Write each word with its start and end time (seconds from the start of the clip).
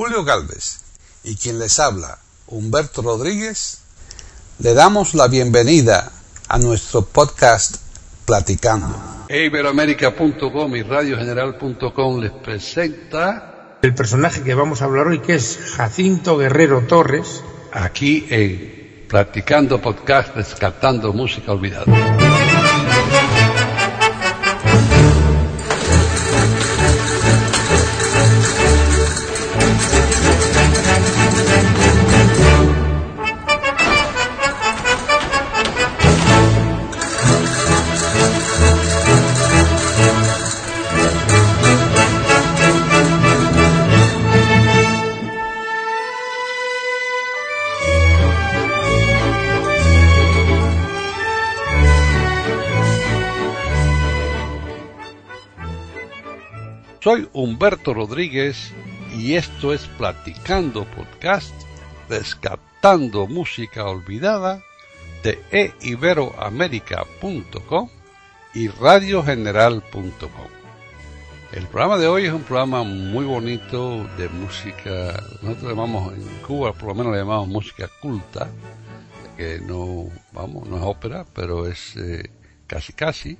Julio 0.00 0.24
Galvez 0.24 0.80
y 1.24 1.36
quien 1.36 1.58
les 1.58 1.78
habla, 1.78 2.16
Humberto 2.46 3.02
Rodríguez, 3.02 3.82
le 4.58 4.72
damos 4.72 5.12
la 5.12 5.28
bienvenida 5.28 6.10
a 6.48 6.56
nuestro 6.56 7.02
podcast 7.02 7.76
Platicando. 8.24 8.96
Iberoamérica.com 9.28 10.74
y 10.74 10.82
radiogeneral.com 10.82 12.18
les 12.18 12.32
presenta 12.32 13.76
el 13.82 13.94
personaje 13.94 14.42
que 14.42 14.54
vamos 14.54 14.80
a 14.80 14.86
hablar 14.86 15.08
hoy, 15.08 15.18
que 15.18 15.34
es 15.34 15.58
Jacinto 15.76 16.38
Guerrero 16.38 16.86
Torres. 16.86 17.42
Aquí 17.70 18.26
en 18.30 19.04
Platicando 19.06 19.82
Podcast, 19.82 20.34
rescatando 20.34 21.12
música 21.12 21.52
olvidada. 21.52 21.84
Humberto 57.40 57.94
Rodríguez 57.94 58.72
y 59.16 59.34
esto 59.34 59.72
es 59.72 59.86
Platicando 59.96 60.84
Podcast, 60.84 61.54
rescatando 62.06 63.26
música 63.26 63.86
olvidada 63.86 64.62
de 65.22 65.42
eiberoamerica.com 65.50 67.88
y 68.52 68.68
radiogeneral.com. 68.68 70.50
El 71.52 71.66
programa 71.68 71.96
de 71.96 72.08
hoy 72.08 72.26
es 72.26 72.32
un 72.34 72.42
programa 72.42 72.82
muy 72.82 73.24
bonito 73.24 74.06
de 74.18 74.28
música, 74.28 75.24
nosotros 75.40 75.70
llamamos 75.70 76.12
en 76.12 76.22
Cuba, 76.46 76.74
por 76.74 76.90
lo 76.90 76.94
menos 76.94 77.12
le 77.12 77.20
llamamos 77.20 77.48
música 77.48 77.88
culta, 78.02 78.50
que 79.38 79.60
no, 79.60 80.10
vamos, 80.32 80.68
no 80.68 80.76
es 80.76 80.82
ópera, 80.82 81.24
pero 81.34 81.66
es 81.66 81.96
eh, 81.96 82.28
casi 82.66 82.92
casi 82.92 83.38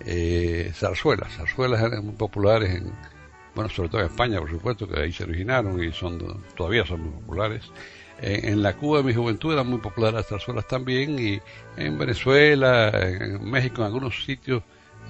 eh, 0.00 0.70
zarzuelas. 0.74 1.32
Zarzuelas 1.32 1.82
eran 1.82 2.04
muy 2.04 2.14
populares 2.14 2.74
en, 2.74 2.92
bueno, 3.58 3.70
sobre 3.70 3.88
todo 3.88 4.02
en 4.02 4.06
España, 4.06 4.38
por 4.38 4.50
supuesto, 4.50 4.86
que 4.86 5.00
ahí 5.00 5.10
se 5.10 5.24
originaron 5.24 5.82
y 5.82 5.90
son 5.90 6.44
todavía 6.56 6.86
son 6.86 7.00
muy 7.00 7.10
populares. 7.10 7.64
en 8.20 8.62
la 8.62 8.76
Cuba 8.76 8.98
de 8.98 9.04
mi 9.04 9.12
juventud 9.12 9.52
eran 9.52 9.66
muy 9.66 9.80
populares 9.80 10.14
las 10.14 10.28
zarzuelas 10.28 10.68
también 10.68 11.18
y 11.18 11.40
en 11.76 11.98
Venezuela, 11.98 12.88
en 12.94 13.50
México, 13.50 13.80
en 13.80 13.86
algunos 13.86 14.24
sitios, 14.24 14.62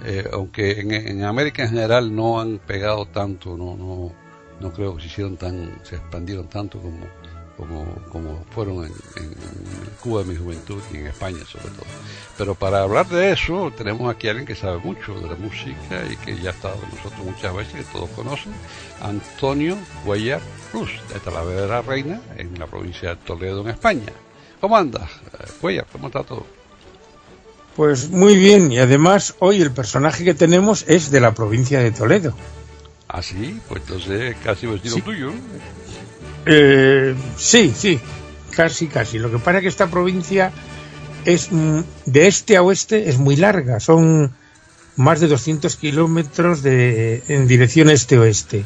eh, 0.03 0.27
aunque 0.33 0.81
en, 0.81 1.25
América 1.25 1.65
en 1.65 1.69
general 1.69 2.17
no 2.17 2.41
han 2.41 2.57
pegado 2.57 3.05
tanto, 3.05 3.55
no, 3.55 3.77
no, 3.77 4.15
no 4.61 4.73
creo 4.73 4.95
que 4.97 5.03
se 5.03 5.09
hicieron 5.09 5.37
tan, 5.37 5.81
se 5.83 5.97
expandieron 5.97 6.49
tanto 6.49 6.81
como 6.81 7.01
como, 7.59 7.85
como 8.11 8.45
fueron 8.51 8.85
en, 8.85 8.93
Cuba 10.01 10.23
de 10.23 10.29
mi 10.29 10.37
juventud 10.37 10.81
y 10.93 10.99
en 10.99 11.09
España 11.09 11.45
sobre 11.45 11.71
todo. 11.71 11.87
Pero 12.39 12.55
para 12.55 12.83
hablar 12.83 13.09
de 13.09 13.33
eso 13.33 13.73
tenemos 13.77 14.15
aquí 14.15 14.29
a 14.29 14.31
alguien 14.31 14.47
que 14.47 14.55
sabe 14.55 14.79
mucho 14.79 15.19
de 15.21 15.29
la 15.29 15.35
música 15.35 16.05
y 16.09 16.17
que 16.17 16.41
ya 16.41 16.51
ha 16.51 16.53
estado 16.53 16.77
con 16.77 16.89
nosotros 16.91 17.19
muchas 17.25 17.55
veces, 17.55 17.75
que 17.75 17.93
todos 17.93 18.09
conocen, 18.11 18.53
Antonio 19.03 19.77
Cuellar 20.05 20.41
Cruz, 20.71 20.91
de 21.13 21.19
Talavera 21.19 21.83
Reina, 21.83 22.21
en 22.37 22.57
la 22.59 22.67
provincia 22.67 23.11
de 23.11 23.17
Toledo, 23.17 23.63
en 23.63 23.71
España. 23.71 24.13
¿Cómo 24.61 24.77
andas, 24.77 25.11
Cuellar? 25.61 25.87
¿Cómo 25.91 26.07
está 26.07 26.23
todo? 26.23 26.47
Pues 27.75 28.11
muy 28.11 28.37
bien, 28.37 28.73
y 28.73 28.79
además 28.79 29.35
hoy 29.41 29.61
el 29.63 29.73
personaje 29.73 30.25
que 30.25 30.35
tenemos 30.35 30.85
es 30.89 31.11
de 31.11 31.21
la 31.21 31.35
provincia 31.35 31.81
de 31.81 31.91
Toledo. 31.91 32.35
Ah, 33.09 33.23
sí, 33.23 33.61
pues 33.69 33.83
entonces 33.83 34.37
casi 34.45 34.67
vestido 34.67 34.99
tuyo. 34.99 35.33
Eh, 36.47 37.15
sí, 37.37 37.73
sí, 37.77 38.01
casi, 38.51 38.87
casi. 38.87 39.19
Lo 39.19 39.31
que 39.31 39.39
pasa 39.39 39.59
es 39.59 39.63
que 39.63 39.69
esta 39.69 39.89
provincia 39.89 40.53
es 41.25 41.53
mm, 41.53 41.81
de 42.07 42.27
este 42.27 42.57
a 42.57 42.63
oeste 42.63 43.09
es 43.09 43.19
muy 43.19 43.37
larga, 43.37 43.81
son 43.81 44.33
más 44.97 45.21
de 45.21 45.29
200 45.29 45.77
kilómetros 45.77 46.63
de, 46.63 47.23
en 47.29 47.47
dirección 47.47 47.89
este-oeste. 47.89 48.65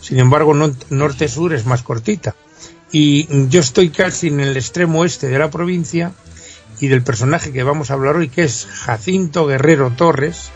Sin 0.00 0.18
embargo, 0.18 0.52
norte-sur 0.54 1.54
es 1.54 1.64
más 1.64 1.82
cortita. 1.82 2.34
Y 2.90 3.26
yo 3.48 3.60
estoy 3.60 3.88
casi 3.88 4.28
en 4.28 4.40
el 4.40 4.56
extremo 4.56 5.00
oeste 5.00 5.28
de 5.28 5.38
la 5.38 5.50
provincia 5.50 6.12
y 6.78 6.88
del 6.88 7.02
personaje 7.02 7.52
que 7.52 7.62
vamos 7.62 7.90
a 7.90 7.94
hablar 7.94 8.16
hoy, 8.16 8.28
que 8.28 8.42
es 8.42 8.66
Jacinto 8.66 9.46
Guerrero 9.46 9.92
Torres, 9.92 10.50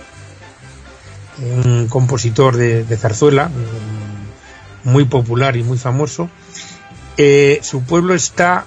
un 1.39 1.87
compositor 1.89 2.57
de 2.57 2.97
zarzuela, 2.97 3.51
muy 4.87 5.05
popular 5.05 5.57
y 5.57 5.63
muy 5.63 5.79
famoso, 5.79 6.31
eh, 7.17 7.61
su 7.63 7.83
pueblo 7.83 8.15
está 8.15 8.67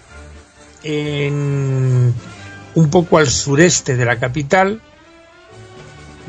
en, 0.83 2.13
un 2.75 2.89
poco 2.89 3.17
al 3.17 3.27
sureste 3.27 3.95
de 3.95 4.05
la 4.05 4.19
capital, 4.19 4.81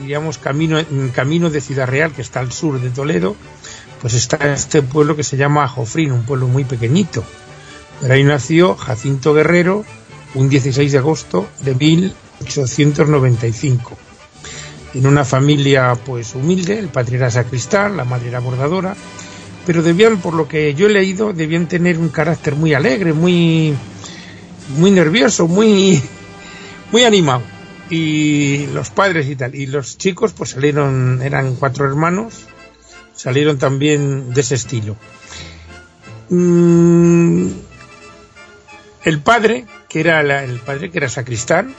digamos 0.00 0.38
camino, 0.38 0.78
camino 1.12 1.50
de 1.50 1.60
Ciudad 1.60 1.88
Real, 1.88 2.12
que 2.12 2.22
está 2.22 2.40
al 2.40 2.52
sur 2.52 2.80
de 2.80 2.90
Toledo, 2.90 3.36
pues 4.00 4.14
está 4.14 4.52
este 4.52 4.80
pueblo 4.80 5.16
que 5.16 5.24
se 5.24 5.36
llama 5.36 5.68
Jofrín, 5.68 6.12
un 6.12 6.22
pueblo 6.22 6.46
muy 6.46 6.64
pequeñito. 6.64 7.22
Pero 8.00 8.14
ahí 8.14 8.24
nació 8.24 8.76
Jacinto 8.76 9.34
Guerrero 9.34 9.84
un 10.34 10.48
16 10.48 10.92
de 10.92 10.98
agosto 10.98 11.48
de 11.60 11.74
1895. 11.74 13.98
En 14.94 15.06
una 15.06 15.24
familia 15.24 15.96
pues 16.04 16.34
humilde, 16.34 16.78
el 16.78 16.88
padre 16.88 17.16
era 17.16 17.30
sacristán, 17.30 17.96
la 17.96 18.04
madre 18.04 18.28
era 18.28 18.40
bordadora, 18.40 18.96
pero 19.66 19.82
debían, 19.82 20.20
por 20.20 20.34
lo 20.34 20.48
que 20.48 20.74
yo 20.74 20.86
he 20.86 20.90
leído, 20.90 21.32
debían 21.32 21.68
tener 21.68 21.98
un 21.98 22.08
carácter 22.08 22.54
muy 22.54 22.74
alegre, 22.74 23.12
muy, 23.12 23.74
muy 24.76 24.90
nervioso, 24.90 25.46
muy, 25.48 26.02
muy 26.92 27.04
animado. 27.04 27.42
Y 27.90 28.66
los 28.68 28.90
padres 28.90 29.28
y 29.28 29.36
tal. 29.36 29.54
Y 29.54 29.66
los 29.66 29.98
chicos, 29.98 30.32
pues 30.32 30.50
salieron, 30.50 31.20
eran 31.22 31.56
cuatro 31.56 31.86
hermanos, 31.86 32.46
salieron 33.14 33.58
también 33.58 34.32
de 34.32 34.40
ese 34.40 34.54
estilo. 34.54 34.96
Mm, 36.30 37.48
el 39.04 39.20
padre, 39.20 39.66
que 39.88 40.00
era 40.00 40.20
el 40.44 40.60
padre 40.60 40.90
que 40.90 40.98
era 40.98 41.08
sacristán, 41.08 41.74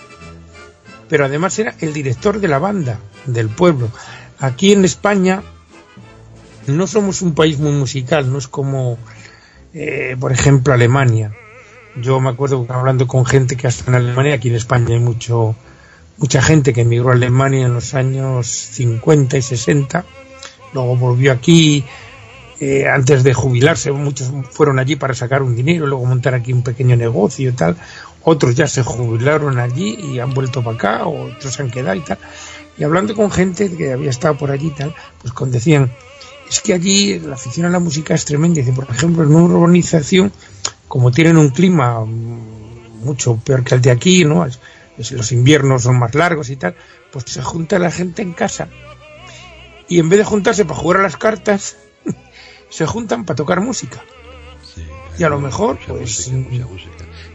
pero 1.07 1.25
además 1.25 1.57
era 1.59 1.75
el 1.79 1.93
director 1.93 2.39
de 2.39 2.47
la 2.47 2.59
banda 2.59 2.99
del 3.25 3.49
pueblo. 3.49 3.89
Aquí 4.39 4.71
en 4.71 4.85
España 4.85 5.43
no 6.67 6.87
somos 6.87 7.21
un 7.21 7.33
país 7.33 7.59
muy 7.59 7.71
musical, 7.71 8.31
no 8.31 8.37
es 8.37 8.47
como, 8.47 8.97
eh, 9.73 10.15
por 10.19 10.31
ejemplo, 10.31 10.73
Alemania. 10.73 11.33
Yo 11.95 12.19
me 12.19 12.29
acuerdo 12.29 12.65
hablando 12.69 13.07
con 13.07 13.25
gente 13.25 13.57
que 13.57 13.67
hasta 13.67 13.89
en 13.91 13.95
Alemania, 13.95 14.35
aquí 14.35 14.49
en 14.49 14.55
España 14.55 14.89
hay 14.89 14.99
mucho, 14.99 15.55
mucha 16.17 16.41
gente 16.41 16.73
que 16.73 16.81
emigró 16.81 17.09
a 17.09 17.13
Alemania 17.13 17.65
en 17.65 17.73
los 17.73 17.93
años 17.93 18.47
50 18.47 19.37
y 19.37 19.41
60, 19.41 20.05
luego 20.73 20.95
volvió 20.95 21.31
aquí, 21.31 21.83
eh, 22.61 22.87
antes 22.87 23.23
de 23.23 23.33
jubilarse, 23.33 23.91
muchos 23.91 24.31
fueron 24.51 24.79
allí 24.79 24.95
para 24.95 25.13
sacar 25.15 25.41
un 25.41 25.55
dinero, 25.55 25.87
luego 25.87 26.05
montar 26.05 26.35
aquí 26.35 26.53
un 26.53 26.63
pequeño 26.63 26.95
negocio 26.95 27.49
y 27.49 27.53
tal, 27.53 27.75
otros 28.23 28.55
ya 28.55 28.67
se 28.67 28.83
jubilaron 28.83 29.59
allí 29.59 29.97
y 29.99 30.19
han 30.19 30.33
vuelto 30.33 30.63
para 30.63 30.75
acá, 30.75 31.07
otros 31.07 31.59
han 31.59 31.71
quedado 31.71 31.95
y 31.95 32.01
tal. 32.01 32.19
Y 32.77 32.83
hablando 32.83 33.15
con 33.15 33.31
gente 33.31 33.75
que 33.75 33.91
había 33.91 34.09
estado 34.09 34.37
por 34.37 34.51
allí 34.51 34.67
y 34.67 34.71
tal, 34.71 34.95
pues 35.21 35.51
decían, 35.51 35.91
es 36.51 36.59
que 36.59 36.73
allí 36.73 37.17
la 37.19 37.35
afición 37.35 37.65
a 37.65 37.69
la 37.69 37.79
música 37.79 38.13
es 38.13 38.25
tremenda. 38.25 38.59
Dice, 38.59 38.73
por 38.73 38.89
ejemplo, 38.89 39.23
en 39.23 39.33
una 39.33 39.55
urbanización, 39.55 40.33
como 40.89 41.09
tienen 41.09 41.37
un 41.37 41.49
clima 41.49 42.03
mucho 42.03 43.37
peor 43.37 43.63
que 43.63 43.75
el 43.75 43.81
de 43.81 43.89
aquí, 43.89 44.25
¿no? 44.25 44.45
los 44.97 45.31
inviernos 45.31 45.83
son 45.83 45.97
más 45.97 46.13
largos 46.13 46.49
y 46.49 46.57
tal, 46.57 46.75
pues 47.09 47.23
se 47.27 47.41
junta 47.41 47.79
la 47.79 47.89
gente 47.89 48.21
en 48.21 48.33
casa 48.33 48.67
y 49.87 49.99
en 49.99 50.09
vez 50.09 50.19
de 50.19 50.25
juntarse 50.25 50.65
para 50.65 50.77
jugar 50.77 50.99
a 50.99 51.03
las 51.03 51.15
cartas, 51.15 51.77
se 52.69 52.85
juntan 52.85 53.25
para 53.25 53.37
tocar 53.37 53.61
música. 53.61 54.03
y 55.17 55.23
a 55.23 55.29
lo 55.29 55.39
mejor, 55.39 55.79
pues... 55.87 56.29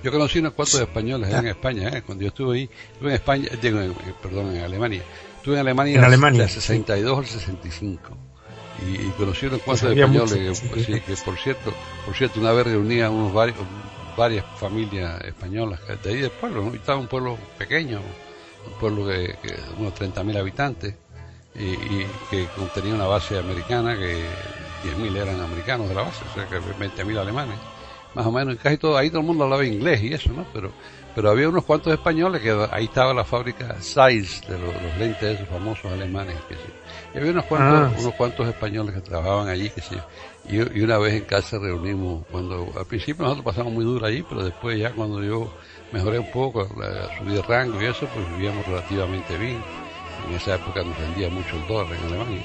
Yo 0.02 0.12
conocí 0.12 0.40
unos 0.40 0.52
cuantos 0.52 0.78
españoles 0.78 1.32
en 1.32 1.46
España, 1.46 1.88
¿eh? 1.88 2.02
cuando 2.02 2.22
yo 2.22 2.28
estuve 2.28 2.58
ahí, 2.58 2.70
estuve 2.92 3.08
en 3.08 3.14
España, 3.14 3.48
digo, 3.60 3.78
perdón, 4.22 4.54
en 4.54 4.62
Alemania. 4.62 5.02
Estuve 5.38 5.54
en 5.54 5.60
Alemania, 5.60 5.98
en 5.98 6.04
Alemania 6.04 6.42
del 6.42 6.50
62 6.50 7.18
al 7.18 7.26
65 7.26 8.35
y, 8.84 9.06
y 9.06 9.14
conocí 9.16 9.46
unos 9.46 9.62
cuantos 9.62 9.90
españoles 9.90 10.60
que, 10.60 11.16
por 11.24 11.38
cierto 11.38 11.72
por 12.04 12.14
cierto 12.14 12.40
una 12.40 12.52
vez 12.52 12.66
reunía 12.66 13.10
unos 13.10 13.32
varios 13.32 13.56
varias 14.16 14.44
familias 14.58 15.20
españolas 15.24 15.80
de 16.02 16.10
ahí 16.10 16.20
del 16.20 16.30
pueblo 16.30 16.72
estaba 16.74 16.98
un 16.98 17.06
pueblo 17.06 17.38
pequeño 17.58 18.00
un 18.66 18.72
pueblo 18.78 19.06
de, 19.06 19.34
unos 19.78 19.94
30.000 19.94 20.38
habitantes 20.38 20.94
y, 21.54 22.04
que 22.30 22.46
contenía 22.54 22.94
una 22.94 23.06
base 23.06 23.38
americana 23.38 23.96
que 23.96 24.26
10.000 24.84 25.16
eran 25.16 25.40
americanos 25.40 25.88
de 25.88 25.94
la 25.94 26.02
base, 26.02 26.24
o 26.30 26.34
sea 26.34 26.46
que 26.46 26.58
20.000 26.58 27.18
alemanes, 27.18 27.56
más 28.14 28.26
o 28.26 28.32
menos, 28.32 28.56
casi 28.56 28.76
todo, 28.76 28.96
ahí 28.96 29.08
todo 29.08 29.20
el 29.20 29.26
mundo 29.26 29.44
hablaba 29.44 29.64
inglés 29.64 30.02
y 30.02 30.12
eso, 30.12 30.32
¿no? 30.32 30.46
Pero, 30.52 30.70
pero 31.16 31.30
había 31.30 31.48
unos 31.48 31.64
cuantos 31.64 31.94
españoles 31.94 32.42
que 32.42 32.54
ahí 32.70 32.84
estaba 32.84 33.14
la 33.14 33.24
fábrica 33.24 33.76
Zeiss 33.80 34.42
de 34.46 34.58
los, 34.58 34.74
lentes 34.98 35.36
esos 35.36 35.48
famosos 35.48 35.90
alemanes, 35.90 36.36
que 36.46 36.54
Y 37.14 37.18
había 37.18 37.30
unos 37.32 37.46
cuantos, 37.46 37.90
ah. 37.90 38.00
unos 38.02 38.14
cuantos 38.16 38.46
españoles 38.46 38.94
que 38.94 39.00
trabajaban 39.00 39.48
allí, 39.48 39.70
que 39.70 39.80
sí. 39.80 39.96
Y, 40.46 40.56
y, 40.78 40.82
una 40.82 40.98
vez 40.98 41.14
en 41.14 41.24
casa 41.24 41.58
reunimos, 41.58 42.26
cuando 42.30 42.70
al 42.76 42.84
principio 42.84 43.22
nosotros 43.22 43.46
pasamos 43.46 43.72
muy 43.72 43.86
duro 43.86 44.04
allí, 44.04 44.22
pero 44.28 44.44
después 44.44 44.78
ya 44.78 44.92
cuando 44.92 45.24
yo 45.24 45.50
mejoré 45.90 46.18
un 46.18 46.30
poco, 46.30 46.68
la, 46.78 47.16
subí 47.16 47.32
de 47.32 47.40
rango 47.40 47.80
y 47.80 47.86
eso, 47.86 48.06
pues 48.12 48.28
vivíamos 48.36 48.66
relativamente 48.66 49.38
bien. 49.38 49.62
En 50.28 50.34
esa 50.34 50.56
época 50.56 50.84
nos 50.84 50.98
vendía 50.98 51.30
mucho 51.30 51.56
el 51.56 51.66
dólar 51.66 51.94
en 51.94 52.12
Alemania. 52.12 52.42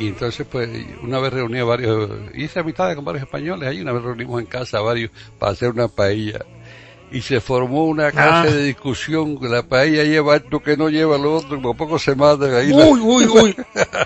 Y, 0.00 0.08
entonces, 0.08 0.44
pues, 0.50 0.68
una 1.02 1.20
vez 1.20 1.32
reuní 1.32 1.60
a 1.60 1.64
varios, 1.64 2.10
hice 2.34 2.58
amistades 2.58 2.96
con 2.96 3.04
varios 3.04 3.22
españoles, 3.22 3.68
ahí 3.68 3.80
una 3.80 3.92
vez 3.92 4.02
reunimos 4.02 4.40
en 4.40 4.46
casa 4.46 4.78
a 4.78 4.80
varios 4.80 5.12
para 5.38 5.52
hacer 5.52 5.70
una 5.70 5.86
paella. 5.86 6.44
Y 7.14 7.22
se 7.22 7.40
formó 7.40 7.84
una 7.84 8.10
clase 8.10 8.48
ah. 8.48 8.50
de 8.50 8.64
discusión, 8.64 9.38
que 9.38 9.48
la 9.48 9.62
paella 9.62 10.02
lleva 10.02 10.34
esto 10.34 10.60
que 10.60 10.76
no 10.76 10.88
lleva 10.88 11.16
lo 11.16 11.36
otro, 11.36 11.62
como 11.62 11.76
poco 11.76 11.96
se 11.96 12.16
matan 12.16 12.52
ahí. 12.52 12.72
Uy, 12.72 12.98
uy, 13.00 13.26
uy. 13.26 13.56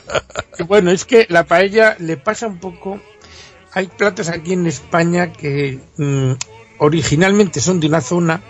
bueno, 0.69 0.90
es 0.90 1.06
que 1.06 1.26
la 1.31 1.44
paella 1.44 1.96
le 2.00 2.19
pasa 2.19 2.46
un 2.46 2.58
poco, 2.58 3.00
hay 3.72 3.87
platos 3.87 4.28
aquí 4.28 4.52
en 4.52 4.66
España 4.66 5.32
que 5.32 5.78
mm, 5.96 6.32
originalmente 6.81 7.60
son 7.60 7.81
de 7.81 7.87
una 7.87 8.02
zona, 8.02 8.43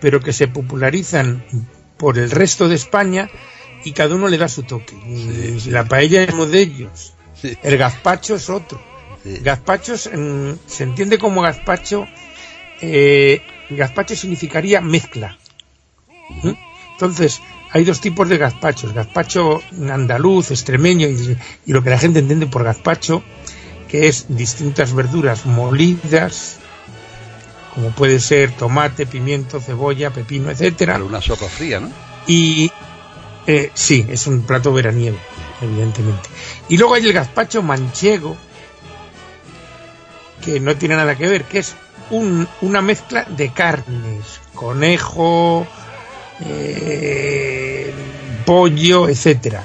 pero 0.00 0.20
que 0.20 0.32
se 0.32 0.46
popularizan 0.46 1.44
por 1.96 2.16
el 2.16 2.30
resto 2.30 2.68
de 2.68 2.76
España 2.76 3.28
y 3.82 3.90
cada 3.90 4.14
uno 4.14 4.28
le 4.28 4.38
da 4.38 4.48
su 4.48 4.62
toque. 4.62 4.94
La 5.66 5.84
paella 5.84 6.22
es 6.22 6.32
uno 6.32 6.46
de 6.46 6.60
ellos. 6.60 7.14
El 7.42 7.76
gazpacho 7.76 8.36
es 8.36 8.48
otro. 8.48 8.80
Gazpacho 9.24 9.94
mm, 9.94 10.52
se 10.66 10.84
entiende 10.84 11.18
como 11.18 11.42
gazpacho. 11.42 12.06
Eh, 12.80 13.42
gazpacho 13.70 14.16
significaría 14.16 14.80
mezcla. 14.80 15.38
¿Mm? 16.42 16.52
Entonces, 16.92 17.40
hay 17.72 17.84
dos 17.84 18.00
tipos 18.00 18.28
de 18.28 18.38
gazpachos. 18.38 18.92
Gazpacho 18.92 19.62
andaluz, 19.90 20.50
extremeño 20.50 21.08
y, 21.08 21.36
y, 21.66 21.72
lo 21.72 21.82
que 21.82 21.90
la 21.90 21.98
gente 21.98 22.18
entiende 22.18 22.46
por 22.46 22.64
gazpacho, 22.64 23.22
que 23.88 24.08
es 24.08 24.26
distintas 24.28 24.94
verduras 24.94 25.46
molidas, 25.46 26.58
como 27.74 27.90
puede 27.90 28.20
ser 28.20 28.52
tomate, 28.52 29.06
pimiento, 29.06 29.60
cebolla, 29.60 30.10
pepino, 30.10 30.50
etcétera. 30.50 31.02
una 31.02 31.20
sopa 31.20 31.46
fría, 31.46 31.80
¿no? 31.80 31.90
Y 32.26 32.70
eh, 33.46 33.70
sí, 33.74 34.06
es 34.08 34.26
un 34.26 34.42
plato 34.42 34.72
veraniego, 34.72 35.18
evidentemente. 35.60 36.28
Y 36.68 36.76
luego 36.76 36.94
hay 36.94 37.06
el 37.06 37.12
gazpacho 37.12 37.62
manchego, 37.62 38.36
que 40.44 40.60
no 40.60 40.76
tiene 40.76 40.96
nada 40.96 41.16
que 41.16 41.28
ver, 41.28 41.44
que 41.44 41.60
es 41.60 41.74
una 42.10 42.82
mezcla 42.82 43.24
de 43.24 43.52
carnes, 43.52 44.40
conejo, 44.54 45.66
eh, 46.40 47.92
pollo, 48.44 49.08
etcétera. 49.08 49.62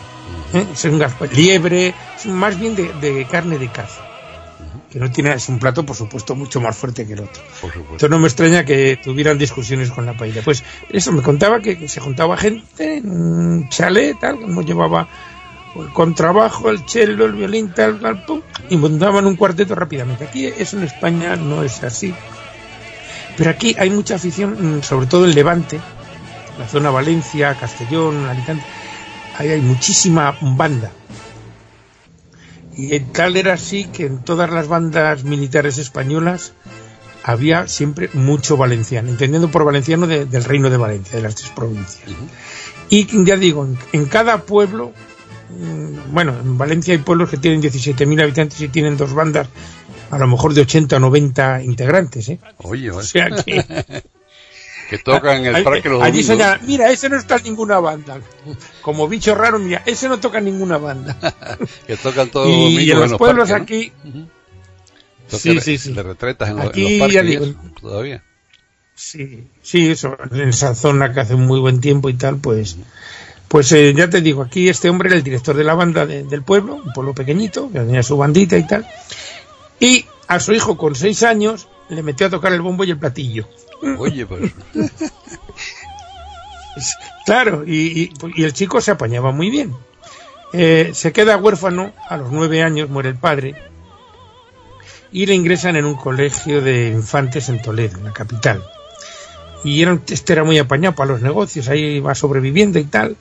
¿Eh? 0.54 0.66
Es 0.74 0.86
un 0.86 1.00
gazpacho, 1.00 1.34
liebre, 1.36 1.94
es 2.18 2.26
más 2.28 2.60
bien 2.60 2.76
de 2.76 3.28
carne 3.30 3.58
de 3.58 3.70
caza 3.70 4.06
que 4.96 5.02
no 5.02 5.12
tiene, 5.12 5.34
es 5.34 5.50
un 5.50 5.60
plato, 5.60 5.86
por 5.86 5.94
supuesto, 5.94 6.36
mucho 6.36 6.62
más 6.62 6.78
fuerte 6.78 7.06
que 7.06 7.12
el 7.12 7.20
otro. 7.20 7.44
Entonces 7.64 8.10
no 8.10 8.18
me 8.18 8.28
extraña 8.28 8.64
que 8.64 8.98
tuvieran 9.04 9.38
discusiones 9.38 9.92
con 9.92 10.06
la 10.06 10.16
paella. 10.16 10.42
Pues 10.42 10.64
eso, 10.90 11.12
me 11.12 11.22
contaba 11.22 11.60
que, 11.60 11.90
se 11.90 12.00
juntaba 12.00 12.38
gente 12.38 13.00
en 13.00 13.10
un 13.10 13.68
chalet, 13.68 14.18
tal, 14.18 14.40
como 14.40 14.62
llevaba 14.62 15.10
el 15.84 15.92
contrabajo, 15.92 16.70
el 16.70 16.88
cello, 16.88 17.26
el 17.26 17.34
violín, 17.34 17.74
tal, 17.74 18.00
tal, 18.00 18.26
pum, 18.26 18.42
y 18.70 18.78
montaban 18.78 19.26
un 19.26 19.36
cuarteto 19.36 19.76
rápidamente. 19.76 20.26
Aquí, 20.26 20.46
eso 20.46 20.78
en 20.78 20.84
España 20.84 21.36
no 21.36 21.64
es 21.64 21.84
así. 21.84 22.14
Pero 23.38 23.50
aquí 23.50 23.76
hay 23.78 23.90
mucha 23.90 24.16
afición, 24.16 24.78
mm, 24.78 24.84
sobre 24.84 25.08
todo 25.08 25.26
en 25.26 25.36
Levante, 25.36 25.80
la 26.58 26.68
zona 26.68 26.90
Valencia, 26.90 27.56
Castellón, 27.60 28.26
Alicante. 28.26 28.64
Ahí 29.38 29.50
hay 29.50 29.62
muchísima 29.62 30.38
banda 30.42 30.92
y 32.78 33.00
tal 33.00 33.38
era 33.38 33.54
así 33.54 33.86
que 33.86 34.06
en 34.06 34.20
todas 34.20 34.50
las 34.50 34.68
bandas 34.68 35.24
militares 35.24 35.78
españolas 35.78 36.54
había 37.24 37.68
siempre 37.68 38.10
mucho 38.14 38.58
valenciano, 38.58 39.10
entendiendo 39.10 39.50
por 39.50 39.64
valenciano 39.64 40.08
del 40.08 40.44
Reino 40.44 40.70
de 40.70 40.78
Valencia, 40.78 41.16
de 41.16 41.24
las 41.24 41.36
tres 41.36 41.50
provincias. 41.52 42.04
Y 42.90 43.08
ya 43.26 43.36
digo, 43.36 43.68
en, 43.94 44.06
cada 44.06 44.44
pueblo, 44.44 44.92
bueno, 46.12 46.38
en 46.40 46.58
Valencia 46.58 46.94
hay 46.94 47.00
pueblos 47.00 47.30
que 47.30 47.38
tienen 47.38 47.62
17.000 47.62 48.22
habitantes 48.22 48.60
y 48.62 48.68
tienen 48.68 48.98
dos 48.98 49.14
bandas, 49.14 49.48
a 50.12 50.18
lo 50.18 50.28
mejor 50.28 50.54
de 50.54 50.62
80 50.62 50.96
o 50.96 51.00
90 51.00 51.64
integrantes. 51.64 52.30
¿eh? 52.30 52.40
Oye, 52.58 52.92
o 52.92 53.02
sea 53.02 53.30
que 53.30 53.66
que 54.90 54.98
tocan 55.00 55.46
el 55.46 55.64
parque 55.64 55.90
los 55.90 56.02
Allí 56.02 56.26
mira, 56.64 56.92
ese 56.92 57.10
no 57.10 57.18
está 57.18 57.38
en 57.38 57.44
ninguna 57.44 57.80
banda. 57.80 58.20
Como 58.82 59.08
bicho 59.08 59.36
raro, 59.36 59.60
mira, 59.60 59.82
ese 59.86 60.08
no 60.08 60.20
toca 60.20 60.40
en 60.40 60.46
ninguna 60.46 60.78
banda. 60.78 61.18
que 61.88 61.98
tocan 61.98 62.30
todos 62.30 62.50
y, 62.50 62.92
en 62.92 63.00
los, 63.00 63.14
pueblos 63.16 63.52
aquí... 63.52 63.92
Sí, 65.28 65.60
sí, 65.60 65.78
sí. 65.78 65.94
De 65.94 66.04
retretas 66.04 66.50
en, 66.50 66.60
aquí, 66.60 67.00
los 67.00 67.12
parques 67.12 67.56
todavía. 67.82 68.24
Sí, 68.94 69.48
sí, 69.62 69.90
eso, 69.90 70.16
en 70.32 70.50
esa 70.50 70.76
zona 70.76 71.14
que 71.14 71.20
hace 71.20 71.36
muy 71.36 71.60
buen 71.60 71.82
tiempo 71.82 72.10
y 72.10 72.14
tal, 72.14 72.38
pues... 72.38 72.78
Pues 73.56 73.72
eh, 73.72 73.94
ya 73.96 74.10
te 74.10 74.20
digo, 74.20 74.42
aquí 74.42 74.68
este 74.68 74.90
hombre 74.90 75.08
era 75.08 75.16
el 75.16 75.24
director 75.24 75.56
de 75.56 75.64
la 75.64 75.76
banda 75.76 76.06
del 76.06 76.42
pueblo, 76.42 76.76
un 76.76 76.92
pueblo 76.92 77.14
pequeñito, 77.14 77.72
que 77.72 77.80
tenía 77.80 78.04
su 78.04 78.18
bandita 78.18 78.58
y 78.58 78.68
tal. 78.68 78.86
Y 79.80 80.06
a 80.28 80.42
su 80.42 80.52
hijo 80.52 80.76
con 80.76 80.94
seis 80.94 81.24
años 81.24 81.70
le 81.88 82.04
metió 82.04 82.28
a 82.28 82.30
tocar 82.30 82.52
el 82.52 82.60
bombo 82.60 82.84
y 82.84 82.92
el 82.92 82.98
platillo. 82.98 83.48
Oye, 83.98 84.26
pues. 84.26 84.52
claro, 87.26 87.64
y, 87.66 88.12
el 88.36 88.52
chico 88.52 88.82
se 88.82 88.92
apañaba 88.92 89.32
muy 89.32 89.50
bien. 89.50 89.74
Eh, 90.52 90.92
se 90.94 91.14
queda 91.14 91.38
huérfano, 91.38 91.94
a 92.10 92.18
los 92.18 92.34
nueve 92.34 92.62
años 92.62 92.90
muere 92.90 93.08
el 93.08 93.16
padre, 93.16 93.56
y 95.14 95.28
le 95.28 95.34
ingresan 95.34 95.78
en 95.78 95.86
un 95.86 95.96
colegio 95.96 96.60
de 96.62 96.90
infantes 96.90 97.48
en 97.48 97.62
Toledo, 97.62 98.00
en 98.00 98.04
la 98.04 98.12
capital. 98.12 98.62
Y 99.64 99.82
era, 99.82 99.98
este 100.10 100.34
era 100.34 100.44
muy 100.44 100.58
apañado 100.58 100.94
para 100.94 101.14
los 101.14 101.22
negocios, 101.22 101.70
ahí 101.70 102.02
va 102.02 102.16
sobreviviendo 102.16 102.80
y 102.80 102.84
tal. 102.84 103.16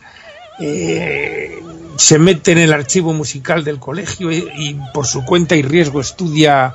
Eh, 0.61 1.61
se 1.97 2.19
mete 2.19 2.53
en 2.53 2.59
el 2.59 2.73
archivo 2.73 3.12
musical 3.12 3.65
del 3.65 3.79
colegio 3.79 4.33
y 4.33 4.79
por 4.93 5.06
su 5.06 5.25
cuenta 5.25 5.56
y 5.56 5.62
riesgo 5.62 6.01
estudia 6.01 6.75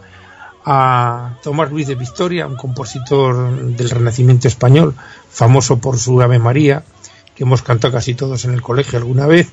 a 0.66 1.38
Tomás 1.42 1.72
Luis 1.72 1.88
de 1.88 1.96
Victoria, 1.96 2.48
un 2.48 2.56
compositor 2.56 3.76
del 3.76 3.90
Renacimiento 3.90 4.48
español, 4.48 4.96
famoso 5.30 5.80
por 5.80 5.98
su 5.98 6.22
Ave 6.22 6.40
María, 6.40 6.84
que 7.36 7.44
hemos 7.44 7.62
cantado 7.62 7.94
casi 7.94 8.14
todos 8.14 8.46
en 8.46 8.54
el 8.54 8.62
colegio 8.62 9.00
alguna 9.00 9.26
vez. 9.26 9.50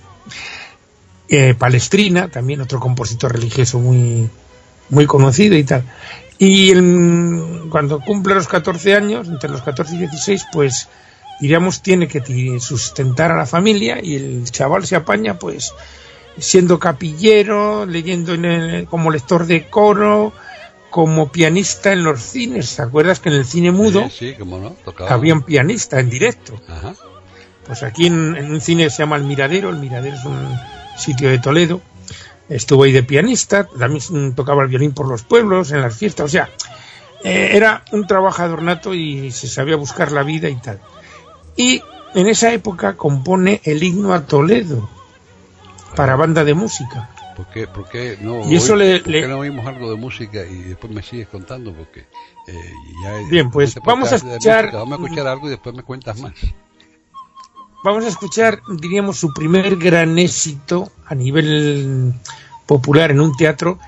Eh, 1.29 1.55
Palestrina, 1.55 2.29
también 2.29 2.61
otro 2.61 2.79
compositor 2.79 3.33
religioso 3.33 3.79
muy, 3.79 4.29
muy 4.91 5.07
conocido 5.07 5.57
y 5.57 5.65
tal. 5.65 5.85
Y 6.39 6.73
cuando 7.71 8.01
cumple 8.01 8.35
los 8.35 8.47
14 8.47 8.95
años, 8.95 9.29
entre 9.29 9.51
los 9.51 9.63
14 9.63 9.95
y 9.95 9.99
16, 9.99 10.47
pues 10.53 10.89
diríamos 11.41 11.83
tiene 11.83 12.09
que 12.09 12.23
sustentar 12.61 13.33
a 13.33 13.37
la 13.37 13.47
familia 13.47 13.99
y 14.03 14.17
el 14.17 14.51
chaval 14.51 14.87
se 14.87 14.97
apaña 14.97 15.39
pues 15.39 15.75
siendo 16.39 16.79
capillero, 16.79 17.87
leyendo 17.87 18.35
en 18.35 18.87
como 18.87 19.11
lector 19.11 19.47
de 19.47 19.69
coro, 19.69 20.33
como 20.91 21.31
pianista 21.31 21.93
en 21.93 22.05
los 22.05 22.21
cines. 22.21 22.77
¿Te 22.77 22.83
acuerdas 22.83 23.21
que 23.21 23.29
en 23.29 23.37
el 23.37 23.45
cine 23.45 23.71
mudo 23.71 24.09
había 25.09 25.35
un 25.35 25.43
pianista 25.43 26.01
en 26.01 26.11
directo? 26.11 26.55
Pues 27.67 27.83
aquí 27.83 28.07
en, 28.07 28.51
un 28.51 28.61
cine 28.61 28.85
que 28.85 28.91
se 28.91 28.99
llama 28.99 29.17
El 29.17 29.25
Miradero, 29.25 29.71
El 29.71 29.77
Miradero 29.77 30.17
es 30.17 30.25
un 30.25 30.57
sitio 30.97 31.29
de 31.29 31.39
Toledo, 31.39 31.81
estuvo 32.49 32.85
ahí 32.85 32.93
de 32.93 33.03
pianista, 33.03 33.69
también 33.79 34.35
tocaba 34.35 34.63
el 34.63 34.69
violín 34.69 34.93
por 34.93 35.09
los 35.09 35.25
pueblos, 35.25 35.73
en 35.73 35.81
las 35.81 35.97
fiestas, 35.97 36.27
o 36.27 36.29
sea, 36.29 36.49
eh, 37.25 37.51
era 37.55 37.83
un 37.93 38.07
trabajador 38.07 38.63
nato 38.63 38.95
y 38.95 39.33
se 39.33 39.49
sabía 39.49 39.75
buscar 39.77 40.13
la 40.13 40.23
vida 40.23 40.49
y 40.49 40.57
tal. 40.57 40.81
Y 41.57 41.83
en 42.15 42.29
esa 42.29 42.53
época 42.53 42.97
compone 42.97 43.61
el 43.65 43.83
himno 43.83 44.13
a 44.13 44.27
Toledo 44.27 44.89
para 45.95 46.17
banda 46.17 46.45
de 46.45 46.55
música. 46.55 47.11
¿Por 47.37 47.47
qué, 47.49 47.67
por 47.67 47.89
qué 47.89 48.19
no, 48.21 48.51
y 48.51 48.57
eso 48.57 48.77
le, 48.77 49.03
no 49.29 49.39
oímos 49.39 49.67
algo 49.67 49.91
de 49.91 49.97
música 49.97 50.45
y 50.47 50.63
después 50.63 50.93
me 50.93 51.03
sigues 51.03 51.29
contando? 51.29 51.75
Porque 51.75 52.07
eh, 52.47 52.73
ya 53.03 53.29
Bien, 53.29 53.51
pues 53.51 53.75
vamos 53.85 54.13
a 54.13 54.17
escuchar... 54.17 54.73
vamos 54.73 54.99
a 54.99 55.03
escuchar 55.03 55.27
algo 55.27 55.47
y 55.47 55.51
después 55.51 55.75
me 55.75 55.83
cuentas 55.83 56.19
más. 56.21 56.33
Vamos 57.85 58.05
a 58.05 58.09
escuchar, 58.09 58.63
diríamos, 58.81 59.19
su 59.19 59.33
primer 59.33 59.77
gran 59.77 60.19
éxito 60.19 60.91
a 61.07 61.15
nivel 61.15 62.15
popular 62.67 63.11
en 63.11 63.21
un 63.21 63.37
teatro 63.37 63.79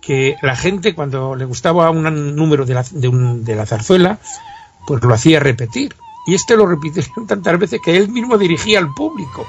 que 0.00 0.36
la 0.42 0.56
gente 0.56 0.94
cuando 0.94 1.34
le 1.34 1.44
gustaba 1.44 1.90
un 1.90 2.36
número 2.36 2.64
de 2.64 2.74
la, 2.74 2.84
de, 2.90 3.08
un, 3.08 3.44
de 3.44 3.54
la 3.54 3.66
zarzuela, 3.66 4.18
pues 4.86 5.02
lo 5.02 5.12
hacía 5.12 5.38
repetir. 5.38 5.94
Y 6.26 6.34
este 6.34 6.56
lo 6.56 6.66
repitieron 6.66 7.26
tantas 7.26 7.58
veces 7.58 7.80
que 7.80 7.96
él 7.96 8.08
mismo 8.08 8.38
dirigía 8.38 8.78
al 8.78 8.92
público 8.92 9.46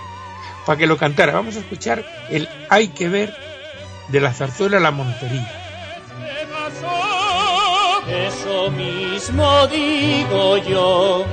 para 0.65 0.77
que 0.77 0.87
lo 0.87 0.97
cantara. 0.97 1.33
Vamos 1.33 1.55
a 1.55 1.59
escuchar 1.59 2.05
el 2.29 2.47
Hay 2.69 2.89
que 2.89 3.09
ver 3.09 3.33
de 4.09 4.21
la 4.21 4.33
zarzuela 4.33 4.79
La 4.79 4.91
Montería. 4.91 5.59
Eso 8.07 8.69
mismo 8.71 9.67
digo 9.67 10.57
yo. 10.57 11.25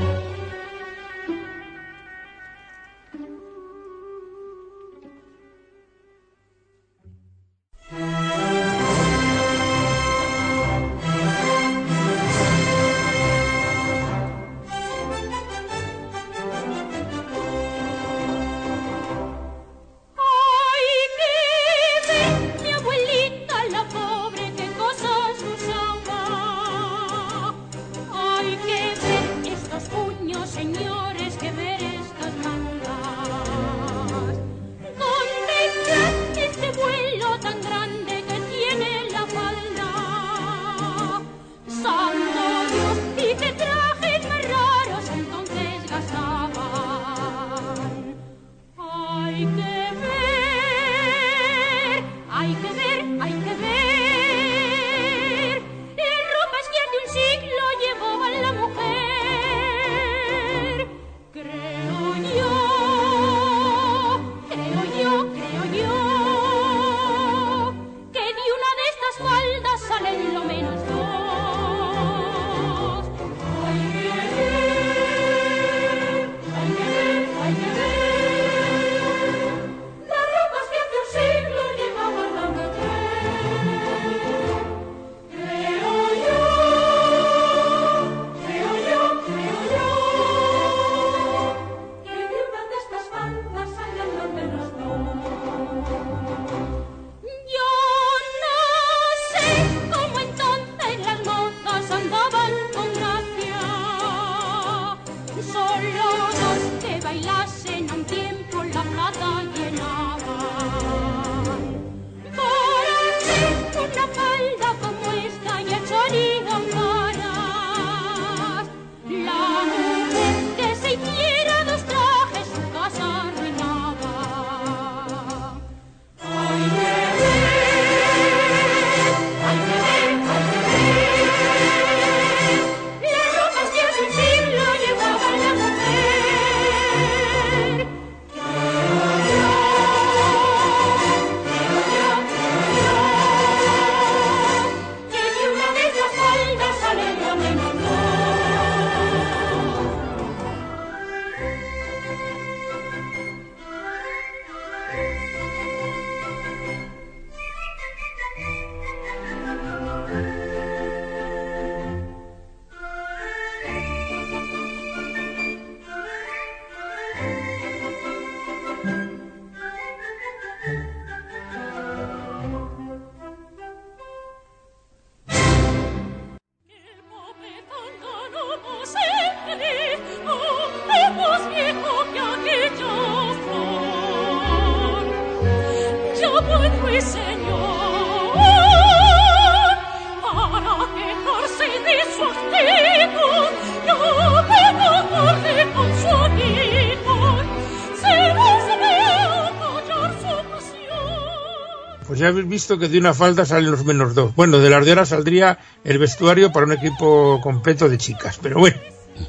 Visto 202.51 202.79
que 202.79 202.89
de 202.89 202.99
una 202.99 203.15
falda 203.15 203.47
salen 203.47 203.71
los 203.71 203.85
menos 203.85 204.15
dos. 204.15 204.35
Bueno, 204.35 204.59
de 204.59 204.69
las 204.69 204.85
de 204.85 204.91
ahora 204.91 205.07
saldría 205.07 205.59
el 205.85 205.99
vestuario 205.99 206.53
para 206.53 206.67
un 206.67 206.73
equipo 206.73 207.41
completo 207.43 207.89
de 207.89 207.97
chicas, 207.97 208.39
pero 208.43 208.59
bueno. 208.59 208.77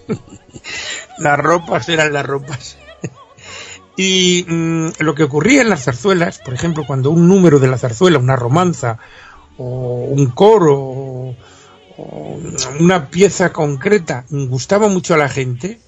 las 1.20 1.40
ropas 1.40 1.88
eran 1.88 2.12
las 2.12 2.25
ropas. 2.25 2.78
y 3.96 4.46
mm, 4.48 4.88
lo 5.00 5.16
que 5.16 5.24
ocurría 5.24 5.62
en 5.62 5.70
las 5.70 5.86
zarzuelas, 5.86 6.40
por 6.40 6.54
ejemplo, 6.54 6.86
cuando 6.86 7.12
un 7.12 7.28
número 7.28 7.60
de 7.60 7.68
la 7.68 7.78
zarzuela, 7.78 8.20
una 8.20 8.36
romanza, 8.36 8.98
o 9.58 10.08
un 10.10 10.28
coro, 10.32 10.75
o, 10.78 11.36
una 12.80 13.10
pieza 13.10 13.54
concreta 13.54 14.25
gustaba 14.30 14.88
mucho 14.88 15.13
a 15.13 15.18
la 15.18 15.30
gente, 15.30 15.80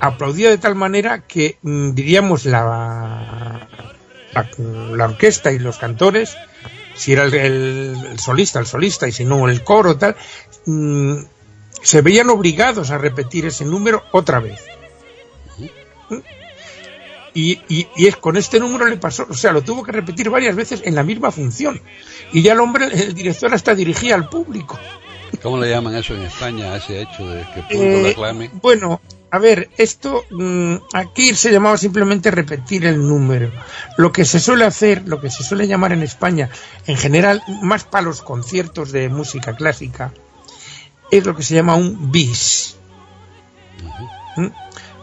aplaudía 0.00 0.48
de 0.48 0.58
tal 0.58 0.76
manera 0.76 1.26
que, 1.26 1.58
mm, 1.62 1.90
diríamos, 1.90 2.44
la 2.46 3.68
la, 4.32 5.04
orquesta 5.04 5.52
y 5.52 5.58
los 5.58 5.78
cantores, 5.78 6.36
si 6.94 7.12
era 7.12 7.24
el, 7.24 8.18
solista, 8.18 8.58
el 8.58 8.66
solista, 8.66 9.08
y 9.08 9.12
si 9.12 9.24
no 9.24 9.48
el 9.48 9.62
coro, 9.64 9.96
tal, 9.96 10.16
mm, 10.66 11.16
se 11.82 12.02
veían 12.02 12.30
obligados 12.30 12.90
a 12.90 12.98
repetir 12.98 13.46
ese 13.46 13.64
número 13.64 14.04
otra 14.12 14.40
vez. 14.40 14.60
Y, 17.32 17.60
y, 17.68 18.06
es 18.06 18.16
con 18.16 18.36
este 18.36 18.58
número 18.58 18.86
le 18.86 18.96
pasó, 18.96 19.24
o 19.30 19.34
sea, 19.34 19.52
lo 19.52 19.62
tuvo 19.62 19.84
que 19.84 19.92
repetir 19.92 20.30
varias 20.30 20.56
veces 20.56 20.82
en 20.84 20.96
la 20.96 21.04
misma 21.04 21.30
función. 21.30 21.80
Y 22.32 22.42
ya 22.42 22.54
el 22.54 22.60
hombre, 22.60 22.86
el 22.86 23.14
director 23.14 23.54
hasta 23.54 23.74
dirigía 23.74 24.16
al 24.16 24.28
público. 24.28 24.78
¿Cómo 25.40 25.58
le 25.58 25.70
llaman 25.70 25.94
eso 25.94 26.14
en 26.14 26.22
España, 26.22 26.76
ese 26.76 27.02
hecho 27.02 27.26
de 27.28 27.46
que 27.54 27.60
el 27.60 27.66
público 27.66 28.26
eh? 28.26 28.50
Bueno, 28.54 29.00
a 29.30 29.38
ver, 29.38 29.70
esto 29.78 30.24
mm, 30.30 30.76
aquí 30.92 31.34
se 31.34 31.52
llamaba 31.52 31.76
simplemente 31.76 32.30
repetir 32.30 32.84
el 32.86 33.06
número. 33.06 33.50
Lo 33.96 34.10
que 34.12 34.24
se 34.24 34.40
suele 34.40 34.64
hacer, 34.64 35.06
lo 35.06 35.20
que 35.20 35.30
se 35.30 35.44
suele 35.44 35.68
llamar 35.68 35.92
en 35.92 36.02
España, 36.02 36.50
en 36.86 36.96
general, 36.96 37.42
más 37.62 37.84
para 37.84 38.02
los 38.02 38.22
conciertos 38.22 38.90
de 38.90 39.08
música 39.08 39.54
clásica, 39.54 40.12
es 41.10 41.24
lo 41.24 41.36
que 41.36 41.44
se 41.44 41.54
llama 41.54 41.76
un 41.76 42.10
bis. 42.10 42.76
¿Mm? 44.36 44.48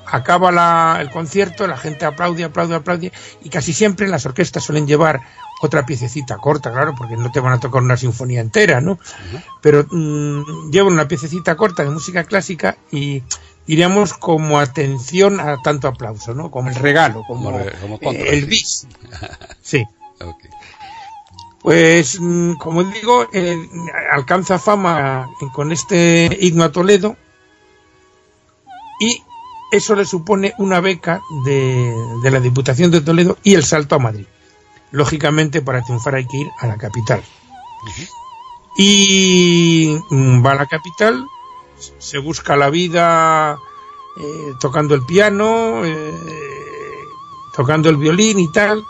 Acaba 0.09 1.01
el 1.01 1.09
concierto, 1.09 1.67
la 1.67 1.77
gente 1.77 2.05
aplaude, 2.05 2.45
aplaude, 2.45 2.75
aplaude, 2.75 3.11
y 3.43 3.49
casi 3.49 3.73
siempre 3.73 4.07
las 4.07 4.25
orquestas 4.25 4.63
suelen 4.63 4.87
llevar 4.87 5.21
otra 5.61 5.85
piececita 5.85 6.37
corta, 6.37 6.71
claro, 6.71 6.95
porque 6.97 7.17
no 7.17 7.31
te 7.31 7.41
van 7.41 7.53
a 7.53 7.59
tocar 7.59 7.81
una 7.81 7.97
sinfonía 7.97 8.39
entera, 8.41 8.79
¿no? 8.79 8.99
Pero 9.61 9.85
mm, 9.89 10.69
llevan 10.71 10.93
una 10.93 11.07
piececita 11.07 11.55
corta 11.55 11.83
de 11.83 11.89
música 11.89 12.23
clásica 12.23 12.77
y 12.89 13.23
diríamos 13.67 14.13
como 14.13 14.59
atención 14.59 15.39
a 15.39 15.61
tanto 15.61 15.87
aplauso, 15.87 16.33
¿no? 16.33 16.49
Como 16.49 16.69
el 16.69 16.75
regalo, 16.75 17.23
como, 17.27 17.59
el 17.59 18.45
bis. 18.45 18.87
Sí. 19.61 19.85
Pues, 21.61 22.19
mm, 22.19 22.53
como 22.53 22.83
digo, 22.85 23.27
eh, 23.33 23.57
alcanza 24.11 24.57
fama 24.57 25.29
con 25.53 25.71
este 25.71 26.29
himno 26.39 26.63
a 26.63 26.71
Toledo 26.71 27.17
y 28.99 29.21
eso 29.71 29.95
le 29.95 30.05
supone 30.05 30.53
una 30.57 30.79
beca 30.79 31.21
de, 31.43 31.93
de, 32.23 32.31
la 32.31 32.39
Diputación 32.39 32.89
de 32.89 33.01
Toledo 33.01 33.37
y 33.43 33.55
el 33.55 33.65
salto 33.65 33.95
a 33.95 33.99
Madrid. 33.99 34.25
Lógicamente, 34.91 35.61
para 35.61 35.81
triunfar 35.81 36.15
hay 36.15 36.25
que 36.25 36.37
ir 36.37 36.47
a 36.59 36.67
la 36.67 36.77
capital. 36.77 37.21
Y 38.77 39.99
mm, 40.09 40.45
va 40.45 40.51
a 40.51 40.55
la 40.55 40.65
capital, 40.67 41.25
se 41.99 42.17
busca 42.19 42.55
la 42.55 42.69
vida 42.69 43.57
eh, 44.17 44.53
tocando 44.59 44.95
el 44.95 45.05
piano, 45.05 45.85
eh, 45.85 46.13
tocando 47.55 47.89
el 47.89 47.97
violín 47.97 48.39
y 48.39 48.51
tal, 48.51 48.83